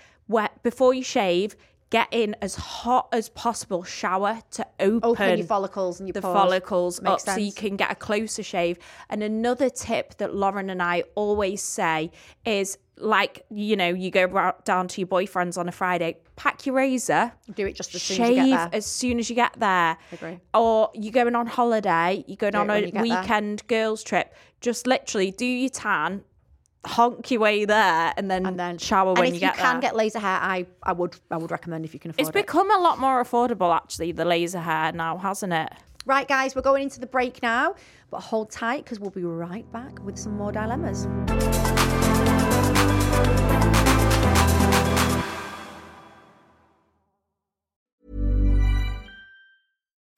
before 0.64 0.94
you 0.94 1.04
shave, 1.04 1.56
get 1.96 2.08
in 2.12 2.36
as 2.42 2.56
hot 2.56 3.08
as 3.14 3.30
possible 3.30 3.82
shower 3.84 4.42
to 4.52 4.68
open, 4.82 5.00
Open 5.12 5.38
your 5.38 5.48
follicles 5.48 6.00
and 6.02 6.10
your 6.10 6.14
the 6.14 6.22
pores. 6.22 6.36
follicles 6.38 7.02
Makes 7.02 7.28
up 7.28 7.36
so 7.36 7.40
you 7.40 7.54
can 7.54 7.78
get 7.78 7.90
a 7.90 7.96
closer 7.96 8.44
shave. 8.44 8.78
And 9.10 9.24
another 9.24 9.70
tip 9.70 10.18
that 10.18 10.36
Lauren 10.36 10.70
and 10.70 10.84
I 10.84 11.04
always 11.16 11.62
say 11.62 12.12
is 12.46 12.78
like, 12.98 13.46
you 13.50 13.78
know, 13.78 13.88
you 13.90 14.12
go 14.12 14.54
down 14.66 14.90
to 14.90 15.00
your 15.02 15.08
boyfriend's 15.08 15.58
on 15.58 15.70
a 15.70 15.72
Friday, 15.72 16.18
pack 16.36 16.66
your 16.66 16.76
razor, 16.76 17.32
Do 17.54 17.66
it 17.66 17.76
just 17.76 17.96
as 17.96 18.02
soon 18.02 18.18
shave 18.18 18.38
as 18.40 18.46
you 18.48 18.56
get 18.56 18.72
there. 18.72 18.78
as 18.78 18.86
soon 18.86 19.20
as 19.20 19.30
you 19.30 19.36
get 19.38 19.54
there. 19.58 19.98
Agree. 20.12 20.40
Or 20.54 20.90
you're 20.94 21.14
going 21.14 21.36
on 21.36 21.48
holiday, 21.48 22.26
you're 22.28 22.36
going 22.38 22.54
Do 22.54 22.60
on 22.60 22.70
a 22.70 22.82
get 22.82 22.94
there. 22.94 23.04
weekend 23.04 23.66
girls 23.68 24.04
trip, 24.04 24.34
just 24.60 24.86
literally 24.86 25.32
do 25.32 25.46
your 25.46 25.70
tan, 25.70 26.24
honk 26.86 27.32
your 27.32 27.42
way 27.42 27.66
there, 27.66 28.14
and 28.18 28.30
then, 28.30 28.46
and 28.46 28.60
then 28.60 28.78
shower 28.78 29.10
and 29.10 29.20
when 29.20 29.28
if 29.30 29.34
you 29.36 29.40
get 29.40 29.56
can 29.56 29.76
there. 29.76 29.82
get 29.82 29.96
laser 29.96 30.20
hair, 30.20 30.40
I 30.42 30.66
I 30.84 30.94
would 30.94 31.16
I 31.32 31.38
would 31.38 31.52
recommend 31.52 31.86
if 31.86 31.94
you 31.94 32.00
can 32.00 32.12
afford 32.12 32.20
it's 32.22 32.30
it. 32.30 32.36
It's 32.38 32.46
become 32.46 32.72
a 32.72 32.78
lot 32.80 33.00
more 33.00 33.24
affordable, 33.24 33.76
actually, 33.76 34.12
the 34.12 34.26
laser 34.26 34.60
hair 34.60 34.92
now, 34.92 35.18
hasn't 35.18 35.54
it? 35.54 35.70
Right, 36.06 36.28
guys, 36.28 36.56
we're 36.56 36.62
going 36.62 36.84
into 36.84 37.00
the 37.00 37.08
break 37.08 37.42
now, 37.42 37.76
but 38.12 38.20
hold 38.20 38.52
tight 38.52 38.84
because 38.84 39.00
we'll 39.00 39.10
be 39.10 39.24
right 39.24 39.70
back 39.72 40.04
with 40.04 40.20
some 40.20 40.38
more 40.38 40.52
dilemmas. 40.52 41.08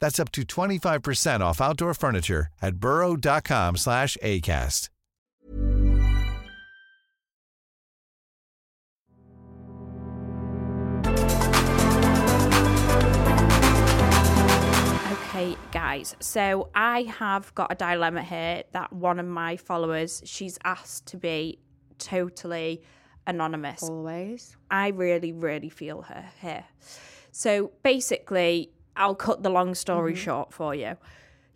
That's 0.00 0.20
up 0.20 0.30
to 0.32 0.42
25% 0.42 1.40
off 1.40 1.60
outdoor 1.60 1.94
furniture 1.94 2.48
at 2.62 2.76
burrow.com 2.76 3.76
slash 3.76 4.16
ACAST. 4.22 4.88
Okay, 15.38 15.56
guys. 15.70 16.16
So 16.18 16.68
I 16.74 17.02
have 17.02 17.54
got 17.54 17.70
a 17.70 17.74
dilemma 17.76 18.22
here 18.22 18.64
that 18.72 18.92
one 18.92 19.20
of 19.20 19.26
my 19.26 19.56
followers 19.56 20.20
she's 20.24 20.58
asked 20.64 21.06
to 21.06 21.16
be 21.16 21.60
totally 21.98 22.82
anonymous. 23.26 23.84
Always. 23.84 24.56
I 24.70 24.88
really, 24.88 25.32
really 25.32 25.68
feel 25.68 26.02
her 26.02 26.24
here. 26.40 26.64
So 27.30 27.70
basically, 27.84 28.72
I'll 28.98 29.14
cut 29.14 29.42
the 29.42 29.50
long 29.50 29.74
story 29.74 30.14
short 30.14 30.52
for 30.52 30.74
you. 30.74 30.96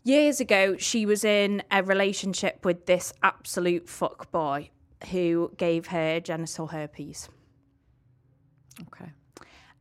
Years 0.05 0.41
ago, 0.41 0.77
she 0.79 1.07
was 1.07 1.25
in 1.25 1.63
a 1.71 1.83
relationship 1.83 2.65
with 2.65 2.87
this 2.87 3.13
absolute 3.23 3.89
fuck 3.89 4.31
boy 4.33 4.71
who 5.11 5.53
gave 5.57 5.89
her 5.89 6.21
genital 6.21 6.69
herpes. 6.69 7.29
Okay. 8.89 9.13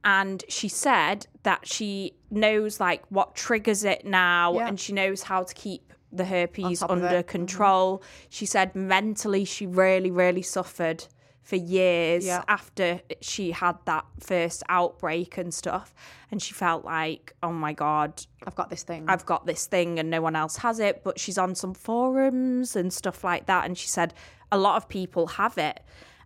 and 0.03 0.43
she 0.49 0.67
said 0.67 1.27
that 1.43 1.65
she 1.67 2.13
knows 2.29 2.79
like 2.79 3.03
what 3.09 3.35
triggers 3.35 3.83
it 3.83 4.03
now 4.05 4.53
Yeah. 4.55 4.67
and 4.67 4.79
she 4.79 4.93
knows 4.93 5.23
how 5.23 5.43
to 5.43 5.53
keep 5.53 5.93
the 6.11 6.25
herpes 6.25 6.81
under. 6.83 7.05
Mm-hmm. 7.07 7.27
control 7.27 8.03
she 8.29 8.45
said 8.45 8.75
mentally 8.75 9.45
she 9.45 9.65
really 9.65 10.11
really 10.11 10.41
suffered 10.41 11.05
for 11.41 11.55
years 11.55 12.25
Yeah. 12.25 12.43
after 12.47 13.01
she 13.19 13.51
had 13.51 13.77
that 13.85 14.05
first 14.19 14.63
outbreak 14.69 15.37
and 15.37 15.53
stuff 15.53 15.93
and 16.29 16.41
she 16.41 16.53
felt 16.53 16.85
like 16.85 17.33
oh 17.41 17.51
my 17.51 17.73
god 17.73 18.25
I've 18.45 18.55
got 18.55 18.69
this 18.69 18.83
thing. 18.83 19.05
I've 19.07 19.25
got 19.25 19.45
this 19.45 19.65
thing 19.65 19.99
and 19.99 20.09
no 20.09 20.21
one 20.21 20.35
else 20.35 20.57
has 20.57 20.79
it, 20.79 21.03
but 21.03 21.19
she's 21.19 21.37
on 21.37 21.55
some 21.55 21.73
forums 21.73 22.75
and 22.75 22.91
stuff 22.91 23.23
like 23.23 23.45
that. 23.47 23.65
And 23.65 23.77
she 23.77 23.87
said 23.87 24.13
a 24.51 24.57
lot 24.57 24.77
of 24.77 24.87
people 24.89 25.27
have 25.27 25.57
it 25.57 25.79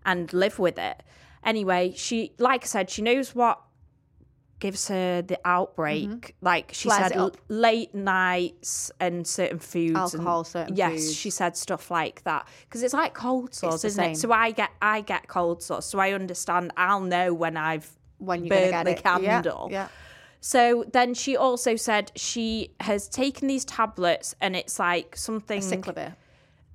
and 0.06 0.32
live 0.34 0.60
with 0.60 0.78
it. 0.78 1.04
Anyway, 1.44 1.94
she, 1.96 2.32
like 2.40 2.64
I 2.64 2.68
said, 2.68 2.90
she 2.90 3.02
knows 3.02 3.36
what 3.36 3.60
gives 4.60 4.88
her 4.88 5.22
the 5.22 5.40
outbreak. 5.46 6.08
Mm-hmm. 6.10 6.46
Like 6.46 6.72
she 6.74 6.90
Flares 6.90 7.10
said, 7.10 7.18
l- 7.18 7.36
late 7.50 7.94
nights 7.94 8.92
and 9.00 9.26
certain 9.28 9.60
foods, 9.60 9.96
Alcohol, 9.98 10.40
and, 10.40 10.48
certain 10.48 10.76
yes, 10.76 10.92
foods. 10.92 11.16
she 11.16 11.30
said 11.30 11.58
stuff 11.58 11.92
like 11.92 12.24
that 12.24 12.48
because 12.62 12.84
it's 12.84 12.94
like 12.94 13.14
cold 13.14 13.54
sores, 13.54 13.84
isn't 13.84 14.04
same. 14.04 14.12
it? 14.14 14.18
So 14.18 14.32
I 14.32 14.52
get, 14.52 14.72
I 14.82 15.02
get 15.02 15.28
cold 15.28 15.62
sores, 15.62 15.86
so 15.86 16.00
I 16.00 16.12
understand. 16.12 16.72
I'll 16.78 17.02
know 17.02 17.34
when 17.34 17.58
I've 17.58 17.90
when 18.18 18.48
gonna 18.48 18.50
burned 18.50 18.72
get 18.72 18.86
the 18.86 18.92
it. 18.92 19.04
Candle. 19.04 19.68
Yeah. 19.72 19.88
So 20.42 20.86
then 20.94 21.16
she 21.16 21.36
also 21.36 21.76
said 21.76 22.12
she 22.16 22.70
has 22.80 23.10
taken 23.10 23.48
these 23.48 23.66
tablets 23.66 24.36
and 24.40 24.56
it's 24.56 24.78
like 24.78 25.16
something 25.16 25.60
Cyclovir. 25.60 26.16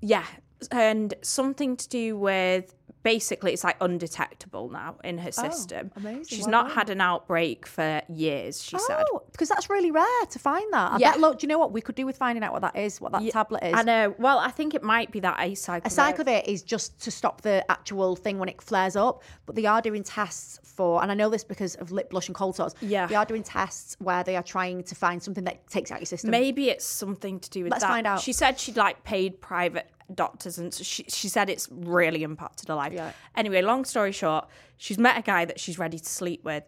Yeah. 0.00 0.26
And 0.72 1.14
something 1.22 1.76
to 1.76 1.88
do 1.88 2.16
with 2.18 2.74
basically 3.02 3.52
it's 3.52 3.64
like 3.64 3.76
undetectable 3.80 4.68
now 4.68 4.96
in 5.04 5.18
her 5.18 5.28
oh, 5.28 5.30
system. 5.48 5.90
Oh, 5.96 6.00
amazing. 6.00 6.24
She's 6.24 6.40
Well 6.42 6.50
not 6.50 6.72
had 6.72 6.90
an 6.90 7.00
outbreak 7.00 7.66
for 7.66 8.02
years, 8.08 8.62
she 8.62 8.78
said. 8.78 9.04
Oh, 9.12 9.22
because 9.32 9.48
that's 9.48 9.70
really 9.70 9.90
rare 9.90 10.26
to 10.30 10.38
find 10.38 10.70
that. 10.72 10.92
I 10.92 10.98
Yeah. 10.98 11.12
bet, 11.12 11.20
look, 11.20 11.38
do 11.38 11.44
you 11.44 11.48
know 11.48 11.58
what 11.58 11.72
we 11.72 11.80
could 11.80 11.94
do 11.94 12.06
with 12.06 12.16
finding 12.16 12.42
out 12.44 12.52
what 12.52 12.62
that 12.62 12.76
is, 12.76 13.00
what 13.00 13.12
that 13.12 13.22
Yeah, 13.22 13.32
tablet 13.32 13.62
is? 13.64 13.74
I 13.74 13.82
know. 13.82 14.14
Well, 14.18 14.38
I 14.38 14.50
think 14.50 14.74
it 14.74 14.82
might 14.82 15.10
be 15.10 15.20
that 15.20 15.38
acyclovir. 15.38 15.86
A 15.86 15.88
cyclovir 15.88 16.44
is 16.46 16.62
just 16.62 17.00
to 17.02 17.10
stop 17.10 17.40
the 17.42 17.64
actual 17.70 18.16
thing 18.16 18.38
when 18.38 18.48
it 18.48 18.60
flares 18.60 18.96
up, 18.96 19.22
but 19.46 19.54
they 19.54 19.66
are 19.66 19.80
doing 19.80 20.02
tests 20.02 20.58
for, 20.62 21.02
and 21.02 21.10
I 21.10 21.14
know 21.14 21.28
this 21.28 21.44
because 21.44 21.74
of 21.76 21.92
lip 21.92 22.10
blush 22.10 22.28
and 22.28 22.34
cold 22.34 22.56
sores. 22.56 22.74
Yeah. 22.80 23.06
they 23.06 23.14
are 23.14 23.24
doing 23.24 23.42
tests 23.42 23.96
where 23.98 24.22
they 24.24 24.36
are 24.36 24.42
trying 24.42 24.82
to 24.84 24.94
find 24.94 25.22
something 25.22 25.44
that 25.44 25.66
takes 25.68 25.90
out 25.90 26.00
your 26.00 26.06
system. 26.06 26.30
Maybe 26.30 26.68
it's 26.68 26.84
something 26.84 27.40
to 27.40 27.50
do 27.50 27.64
with 27.64 27.72
Let's 27.72 27.82
that. 27.84 27.88
find 27.88 28.06
out. 28.06 28.20
She 28.20 28.32
said 28.32 28.58
she'd 28.58 28.76
like 28.76 29.02
paid 29.04 29.40
private 29.40 29.90
doctors, 30.14 30.58
and 30.58 30.72
so 30.72 30.82
she 30.84 31.04
she 31.08 31.28
said 31.28 31.48
it's 31.50 31.68
really 31.70 32.22
impacted 32.22 32.68
her 32.68 32.74
life. 32.74 32.92
Yeah. 32.92 33.12
Anyway, 33.36 33.62
long 33.62 33.84
story 33.84 34.12
short, 34.12 34.48
she's 34.76 34.98
met 34.98 35.18
a 35.18 35.22
guy 35.22 35.44
that 35.44 35.58
she's 35.60 35.78
ready 35.78 35.98
to 35.98 36.08
sleep 36.08 36.44
with. 36.44 36.64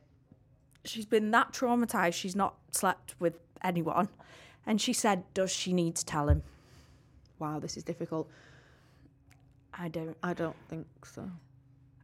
She's 0.85 1.07
been 1.07 1.31
that 1.31 1.53
traumatized, 1.53 2.15
she's 2.15 2.35
not 2.37 2.57
slept 2.73 3.15
with 3.19 3.39
anyone, 3.63 4.09
and 4.67 4.81
she 4.81 4.93
said, 4.93 5.23
does 5.35 5.51
she 5.53 5.73
need 5.73 5.95
to 5.97 6.05
tell 6.05 6.29
him? 6.29 6.43
Wow, 7.39 7.61
this 7.61 7.77
is 7.77 7.85
difficult. 7.85 8.29
I 9.75 9.89
don't. 9.89 10.17
I 10.23 10.35
don't 10.35 10.57
think 10.69 10.87
so. 11.05 11.31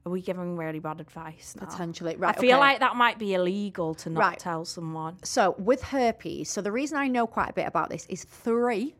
Are 0.07 0.11
we 0.11 0.23
giving 0.23 0.57
really 0.57 0.79
bad 0.79 1.01
advice? 1.01 1.55
Now? 1.61 1.67
Potentially, 1.67 2.17
right? 2.17 2.35
I 2.37 2.41
feel 2.41 2.53
okay. 2.53 2.61
like 2.61 2.81
that 2.81 2.97
might 2.97 3.19
be 3.19 3.35
illegal 3.35 3.95
to 3.97 4.11
not 4.11 4.21
Right. 4.21 4.39
tell 4.39 4.65
someone. 4.65 5.19
So 5.23 5.55
with 5.59 5.83
herpes, 5.83 6.49
so 6.49 6.63
the 6.63 6.73
reason 6.73 6.97
I 6.97 7.09
know 7.09 7.27
quite 7.27 7.51
a 7.51 7.53
bit 7.53 7.67
about 7.67 7.91
this 7.91 8.07
is 8.07 8.25
three, 8.25 8.95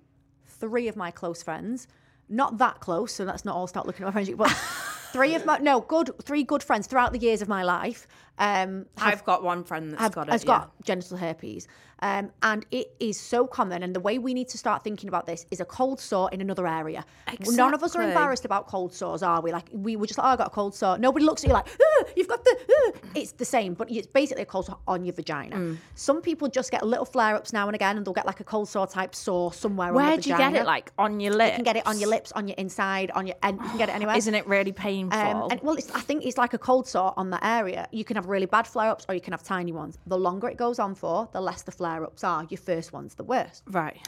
three 0.47 0.87
of 0.87 0.97
my 0.97 1.11
close 1.11 1.43
friends, 1.43 1.89
not 2.29 2.59
that 2.59 2.81
close, 2.81 3.13
so 3.13 3.25
let's 3.25 3.45
not 3.45 3.57
all 3.57 3.67
start 3.67 3.87
looking 3.87 4.05
at 4.05 4.07
my 4.07 4.13
friendship, 4.13 4.37
but 4.37 4.51
three 5.13 5.35
of 5.35 5.45
my 5.47 5.59
no 5.59 5.81
good, 5.81 6.11
three 6.23 6.43
good 6.43 6.63
friends 6.63 6.87
throughout 6.87 7.13
the 7.13 7.19
years 7.19 7.43
of 7.43 7.49
my 7.49 7.63
life. 7.63 8.07
Um, 8.39 8.87
have 8.97 9.13
I've 9.15 9.25
got 9.25 9.43
one 9.43 9.65
friend 9.65 9.93
that's 9.93 10.03
have, 10.03 10.15
got 10.15 10.29
it. 10.29 10.33
has 10.33 10.45
yeah. 10.45 10.47
got 10.47 10.83
genital 10.85 11.17
herpes. 11.17 11.69
Um, 12.01 12.31
and 12.43 12.65
it 12.71 12.95
is 13.01 13.19
so 13.19 13.47
common. 13.47 13.83
And 13.83 13.95
the 13.95 14.01
way 14.01 14.19
we 14.19 14.35
need 14.35 14.49
to 14.49 14.59
start 14.59 14.85
thinking 14.85 15.09
about 15.09 15.27
this 15.27 15.47
is 15.51 15.61
a 15.61 15.65
cold 15.65 16.01
sore 16.01 16.31
in 16.31 16.41
another 16.41 16.67
area. 16.67 17.05
None 17.49 17.75
of 17.75 17.83
us 17.83 17.97
are 17.97 18.03
embarrassed 18.03 18.45
about 18.45 18.69
cold 18.69 18.95
sores, 18.95 19.23
are 19.23 19.41
we? 19.41 19.53
Like, 19.53 19.69
we 19.73 19.97
were 19.97 20.07
just 20.07 20.19
like, 20.19 20.27
oh, 20.27 20.31
I 20.31 20.37
got 20.37 20.49
a 20.49 20.51
cold 20.51 20.75
sore. 20.75 20.99
Nobody 20.99 21.25
looks 21.25 21.43
at 21.43 21.49
you 21.49 21.55
like, 21.55 21.67
"Ah, 21.69 22.05
you've 22.17 22.29
got 22.29 22.45
the, 22.45 22.57
ah." 22.71 22.99
it's 23.15 23.33
the 23.33 23.45
same, 23.45 23.75
but 23.75 23.91
it's 23.91 24.07
basically 24.07 24.43
a 24.43 24.47
cold 24.47 24.67
sore 24.67 24.79
on 24.87 25.05
your 25.05 25.15
vagina. 25.15 25.57
Mm. 25.57 25.77
Some 25.95 26.23
people 26.23 26.49
just 26.49 26.71
get 26.71 26.87
little 26.87 27.05
flare 27.05 27.35
ups 27.35 27.53
now 27.53 27.67
and 27.67 27.75
again, 27.75 27.97
and 27.97 28.07
they'll 28.07 28.15
get 28.15 28.27
like 28.27 28.41
a 28.41 28.45
cold 28.45 28.69
sore 28.69 28.87
type 28.87 29.15
sore 29.15 29.53
somewhere 29.53 29.93
Where 29.93 30.17
do 30.17 30.31
you 30.31 30.37
get 30.37 30.55
it? 30.55 30.65
Like 30.65 30.93
on 30.99 31.21
your 31.21 31.33
lips? 31.33 31.51
You 31.51 31.57
can 31.57 31.65
get 31.65 31.77
it 31.77 31.87
on 31.87 31.99
your 31.99 32.09
lips, 32.09 32.33
on 32.33 32.47
your 32.47 32.57
inside, 32.57 33.11
on 33.13 33.27
your, 33.27 33.37
and 33.43 33.61
you 33.61 33.69
can 33.69 33.79
get 33.79 33.89
it 33.89 33.95
anywhere. 33.97 34.17
Isn't 34.17 34.35
it 34.35 34.47
really 34.47 34.73
painful? 34.73 35.19
Um, 35.19 35.49
and 35.51 35.61
well, 35.63 35.75
it's, 35.75 35.91
I 35.93 36.01
think 36.01 36.25
it's 36.25 36.39
like 36.39 36.55
a 36.55 36.59
cold 36.59 36.87
sore 36.87 37.13
on 37.17 37.31
that 37.31 37.45
area. 37.45 37.89
You 37.91 38.05
can 38.05 38.17
have 38.17 38.28
really 38.29 38.47
bad 38.47 38.67
flare 38.67 38.91
ups 38.91 39.05
or 39.09 39.15
you 39.15 39.21
can 39.21 39.33
have 39.33 39.43
tiny 39.43 39.73
ones. 39.73 39.99
The 40.07 40.19
longer 40.19 40.49
it 40.49 40.57
goes 40.57 40.79
on 40.79 40.95
for, 40.95 41.29
the 41.33 41.41
less 41.41 41.63
the 41.63 41.73
flare 41.73 42.05
ups 42.05 42.23
are. 42.25 42.45
Your 42.51 42.59
first 42.59 42.93
one's 42.93 43.15
the 43.15 43.25
worst. 43.25 43.63
right. 43.69 43.99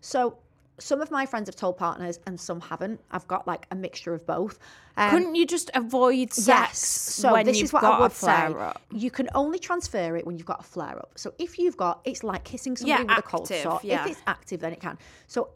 So, 0.00 0.38
some 0.78 1.00
of 1.00 1.10
my 1.10 1.24
friends 1.24 1.48
have 1.48 1.56
told 1.56 1.78
partners 1.78 2.18
and 2.26 2.38
some 2.38 2.60
haven't. 2.60 3.00
I've 3.10 3.26
got 3.26 3.46
like 3.46 3.66
a 3.70 3.74
mixture 3.74 4.12
of 4.12 4.26
both. 4.26 4.58
Um, 4.98 5.10
Couldn't 5.10 5.34
you 5.34 5.46
just 5.46 5.70
avoid 5.74 6.34
sex 6.34 6.46
Yes. 6.46 6.78
So 6.78 7.42
this 7.42 7.62
is 7.62 7.72
what 7.72 7.82
I 7.82 7.98
would 7.98 8.12
say. 8.12 8.30
up? 8.30 8.82
You 8.92 9.10
can 9.10 9.28
only 9.34 9.58
transfer 9.58 10.16
it 10.16 10.26
when 10.26 10.36
you've 10.36 10.46
got 10.46 10.60
a 10.60 10.64
flare 10.64 10.98
up. 10.98 11.12
So 11.16 11.32
if 11.38 11.58
you've 11.58 11.78
got, 11.78 12.02
it's 12.04 12.22
like 12.22 12.44
kissing 12.44 12.76
somebody 12.76 13.04
Yeah, 13.04 13.08
with 13.08 13.18
a 13.18 13.22
cold 13.22 13.44
active, 13.50 13.62
sore. 13.62 13.80
yeah. 13.82 14.04
If 14.04 14.10
it's 14.12 14.20
active, 14.26 14.60
then 14.60 14.72
it 14.74 14.80
can. 14.80 14.98
So 15.28 15.48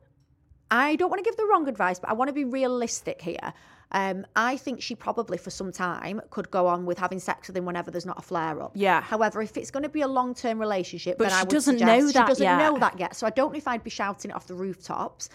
I 0.70 0.96
don't 0.96 1.10
want 1.10 1.22
to 1.22 1.28
give 1.28 1.36
the 1.36 1.44
wrong 1.46 1.68
advice, 1.68 1.98
but 1.98 2.08
I 2.08 2.14
want 2.14 2.28
to 2.28 2.32
be 2.34 2.44
realistic 2.44 3.20
here. 3.20 3.52
Um, 3.92 4.24
I 4.36 4.56
think 4.56 4.80
she 4.80 4.94
probably, 4.94 5.36
for 5.36 5.50
some 5.50 5.72
time, 5.72 6.20
could 6.30 6.50
go 6.50 6.66
on 6.68 6.86
with 6.86 6.98
having 6.98 7.18
sex 7.18 7.48
with 7.48 7.56
him 7.56 7.64
whenever 7.64 7.90
there's 7.90 8.06
not 8.06 8.18
a 8.18 8.22
flare 8.22 8.62
up. 8.62 8.72
Yeah. 8.74 9.00
However, 9.00 9.42
if 9.42 9.56
it's 9.56 9.70
going 9.70 9.82
to 9.82 9.88
be 9.88 10.02
a 10.02 10.08
long 10.08 10.34
term 10.34 10.60
relationship, 10.60 11.18
But 11.18 11.24
then 11.24 11.32
I 11.32 11.40
she 11.40 11.42
would 11.46 11.50
doesn't 11.50 11.78
suggest- 11.78 12.00
know 12.00 12.06
she 12.08 12.12
that 12.14 12.28
doesn't 12.28 12.44
yet. 12.44 12.58
know 12.58 12.78
that 12.78 12.98
yet. 13.00 13.16
So 13.16 13.26
I 13.26 13.30
don't 13.30 13.52
know 13.52 13.58
if 13.58 13.66
I'd 13.66 13.82
be 13.82 13.90
shouting 13.90 14.30
it 14.30 14.34
off 14.34 14.46
the 14.46 14.54
rooftops, 14.54 15.28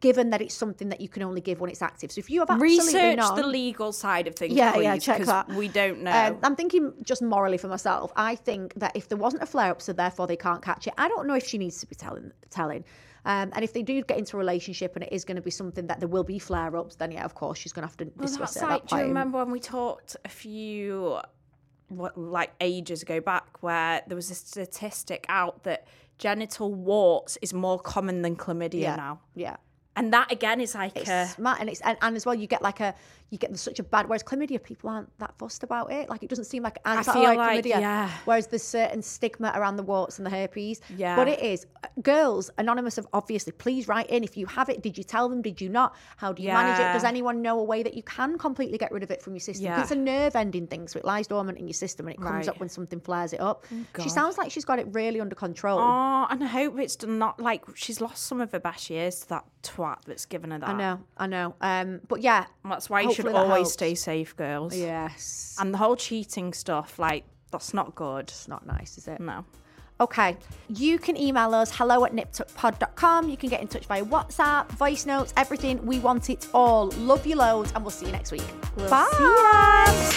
given 0.00 0.30
that 0.30 0.40
it's 0.40 0.54
something 0.54 0.88
that 0.88 1.00
you 1.00 1.08
can 1.08 1.22
only 1.22 1.40
give 1.40 1.60
when 1.60 1.70
it's 1.70 1.82
active. 1.82 2.10
So 2.12 2.18
if 2.20 2.30
you 2.30 2.40
have 2.40 2.50
absolutely 2.50 2.78
Research 2.78 3.16
none, 3.16 3.36
the 3.36 3.46
legal 3.46 3.92
side 3.92 4.26
of 4.28 4.34
things, 4.36 4.54
yeah, 4.54 4.72
please, 4.72 4.84
yeah, 4.84 4.96
check 4.98 5.22
that. 5.22 5.48
We 5.48 5.68
don't 5.68 6.02
know. 6.02 6.10
Um, 6.12 6.38
I'm 6.42 6.54
thinking 6.56 6.92
just 7.02 7.22
morally 7.22 7.58
for 7.58 7.68
myself. 7.68 8.12
I 8.16 8.36
think 8.36 8.74
that 8.74 8.96
if 8.96 9.08
there 9.08 9.18
wasn't 9.18 9.42
a 9.42 9.46
flare 9.46 9.70
up, 9.72 9.82
so 9.82 9.92
therefore 9.92 10.26
they 10.26 10.36
can't 10.36 10.62
catch 10.62 10.86
it. 10.86 10.94
I 10.98 11.08
don't 11.08 11.26
know 11.26 11.34
if 11.34 11.46
she 11.46 11.58
needs 11.58 11.78
to 11.80 11.86
be 11.86 11.94
telling. 11.96 12.30
Telling. 12.50 12.84
Um, 13.26 13.50
and 13.54 13.64
if 13.64 13.72
they 13.72 13.82
do 13.82 14.02
get 14.02 14.18
into 14.18 14.36
a 14.36 14.38
relationship 14.38 14.94
and 14.96 15.04
it 15.04 15.12
is 15.12 15.24
going 15.24 15.36
to 15.36 15.42
be 15.42 15.50
something 15.50 15.86
that 15.86 15.98
there 15.98 16.08
will 16.08 16.24
be 16.24 16.38
flare 16.38 16.76
ups, 16.76 16.96
then 16.96 17.10
yeah, 17.10 17.24
of 17.24 17.34
course 17.34 17.58
she's 17.58 17.72
going 17.72 17.82
to 17.82 17.88
have 17.88 17.96
to 17.98 18.04
Well, 18.16 18.26
discuss 18.26 18.56
it. 18.56 18.62
at 18.62 18.68
like, 18.68 18.82
that 18.82 18.88
do 18.90 18.96
you 18.96 19.02
remember 19.04 19.38
when 19.38 19.50
we 19.50 19.60
talked 19.60 20.16
a 20.24 20.28
few, 20.28 21.20
what, 21.88 22.18
like 22.18 22.52
ages 22.60 23.02
ago 23.02 23.20
back, 23.20 23.62
where 23.62 24.02
there 24.06 24.16
was 24.16 24.30
a 24.30 24.34
statistic 24.34 25.24
out 25.28 25.62
that 25.64 25.86
genital 26.18 26.74
warts 26.74 27.38
is 27.40 27.54
more 27.54 27.78
common 27.78 28.22
than 28.22 28.36
chlamydia 28.36 28.74
Yeah, 28.80 28.96
now, 28.96 29.20
yeah. 29.34 29.56
and 29.96 30.12
that 30.12 30.30
again 30.30 30.60
is 30.60 30.74
like 30.74 30.96
a 31.08 31.22
It's 31.24 31.38
mad, 31.38 31.56
and 31.60 31.68
it's 31.70 31.80
and, 31.80 31.96
and 32.02 32.16
as 32.16 32.26
well 32.26 32.34
you 32.34 32.46
get 32.46 32.62
like 32.62 32.80
a 32.80 32.94
you 33.30 33.38
get 33.38 33.56
such 33.58 33.80
a 33.80 33.82
bad 33.82 34.08
whereas 34.08 34.22
chlamydia 34.22 34.62
people 34.62 34.88
aren't 34.90 35.08
that 35.18 35.34
fussed 35.38 35.62
about 35.64 35.90
it. 35.90 36.08
Like 36.08 36.22
it 36.22 36.28
doesn't 36.28 36.44
seem 36.44 36.62
like 36.62 36.78
like, 36.84 37.04
feel 37.04 37.16
"Oh, 37.16 37.22
like, 37.34 37.64
chlamydia. 37.64 37.80
yeah. 37.80 38.10
whereas 38.26 38.46
there's 38.46 38.62
certain 38.62 39.02
stigma 39.02 39.52
around 39.56 39.76
the 39.76 39.82
warts 39.82 40.18
and 40.18 40.26
the 40.26 40.30
herpes. 40.30 40.80
Yeah. 40.96 41.16
but 41.16 41.26
it 41.28 41.40
is 41.40 41.66
girls 42.02 42.50
anonymous 42.58 42.96
have 42.96 43.06
obviously 43.12 43.52
please 43.52 43.88
write 43.88 44.08
in 44.10 44.22
if 44.24 44.36
you 44.36 44.46
have 44.46 44.68
it. 44.68 44.82
Did 44.82 44.96
you 44.96 45.04
tell 45.04 45.28
them? 45.28 45.42
Did 45.42 45.60
you 45.60 45.68
not? 45.68 45.96
How 46.16 46.32
do 46.32 46.42
you 46.42 46.48
manage 46.50 46.78
it? 46.80 46.92
Does 46.92 47.04
anyone 47.04 47.42
know 47.42 47.58
a 47.58 47.64
way 47.64 47.82
that 47.82 47.94
you 47.94 48.02
can 48.04 48.38
completely 48.38 48.78
get 48.78 48.92
rid 48.92 49.02
of 49.02 49.10
it 49.10 49.20
from 49.22 49.32
your 49.34 49.40
system? 49.40 49.64
Yeah. 49.66 49.80
it's 49.80 49.90
a 49.90 49.96
nerve 49.96 50.36
ending 50.36 50.66
thing 50.66 50.86
so 50.88 50.98
it 50.98 51.04
lies 51.04 51.26
dormant 51.26 51.58
in 51.58 51.66
your 51.66 51.74
system 51.74 52.06
and 52.06 52.14
it 52.14 52.20
comes 52.20 52.34
Right. 52.34 52.48
Oh, 52.48 52.52
up 52.52 52.60
when 52.60 52.68
something 52.68 53.00
flares 53.00 53.32
it 53.32 53.40
up. 53.40 53.64
She 54.02 54.08
sounds 54.08 54.38
like 54.38 54.50
she's 54.50 54.64
got 54.64 54.78
it 54.78 54.86
really 54.92 55.20
under 55.20 55.34
control. 55.34 55.78
Oh, 55.80 56.26
and 56.30 56.42
I 56.42 56.46
hope 56.46 56.78
it's 56.78 57.00
not 57.04 57.40
like 57.40 57.64
she's 57.74 58.00
lost 58.00 58.24
some 58.26 58.40
of 58.40 58.52
her 58.52 58.58
best 58.60 58.90
years 58.90 59.20
to 59.20 59.28
that 59.30 59.44
twat 59.62 59.98
that's 60.06 60.26
given 60.26 60.50
her 60.50 60.58
that. 60.58 60.68
I 60.68 60.72
know 60.76 61.00
I 61.16 61.26
know. 61.26 61.54
Um 61.60 62.00
but 62.08 62.20
yeah 62.22 62.46
That's 62.64 62.90
why 62.90 63.00
you 63.02 63.12
should 63.14 63.23
hopefully 63.24 63.32
that 63.44 63.50
always 63.52 63.66
helps. 63.66 63.72
stay 63.74 63.94
safe, 63.94 64.36
girls. 64.36 64.76
yes 64.76 65.56
And 65.60 65.72
the 65.74 65.78
whole 65.78 65.96
cheating 65.96 66.52
stuff, 66.52 66.98
like, 66.98 67.24
that's 67.50 67.72
not 67.74 67.94
good. 67.94 68.24
it's 68.28 68.48
not 68.48 68.66
nice 68.66 68.98
is 68.98 69.08
it 69.08 69.20
No. 69.20 69.44
Okay. 70.00 70.36
You 70.68 70.98
can 70.98 71.16
email 71.16 71.54
us 71.54 71.70
hello 71.72 72.04
at 72.04 72.12
niptuckpod.com. 72.12 73.28
You 73.28 73.36
can 73.36 73.48
get 73.48 73.60
in 73.62 73.68
touch 73.68 73.86
via 73.86 74.04
WhatsApp, 74.04 74.68
voice 74.72 75.06
notes, 75.06 75.32
everything. 75.36 75.86
We 75.86 76.00
want 76.00 76.30
it 76.30 76.48
all. 76.52 76.88
Love 76.98 77.24
you 77.26 77.36
loads, 77.36 77.70
and 77.76 77.84
we'll 77.84 77.92
see 77.92 78.06
you 78.06 78.12
next 78.12 78.32
week. 78.32 78.42
Bye. 78.90 80.12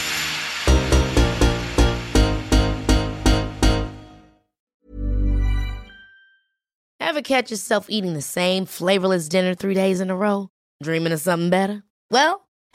Ever 6.99 7.21
catch 7.21 7.51
yourself 7.51 7.85
eating 7.89 8.13
the 8.13 8.21
same 8.21 8.65
flavorless 8.65 9.29
dinner 9.29 9.53
three 9.55 9.73
days 9.73 10.01
in 10.01 10.09
a 10.09 10.15
row? 10.15 10.49
Dreaming 10.83 11.13
of 11.13 11.19
something 11.21 11.49
better? 11.49 11.83
Well, 12.11 12.46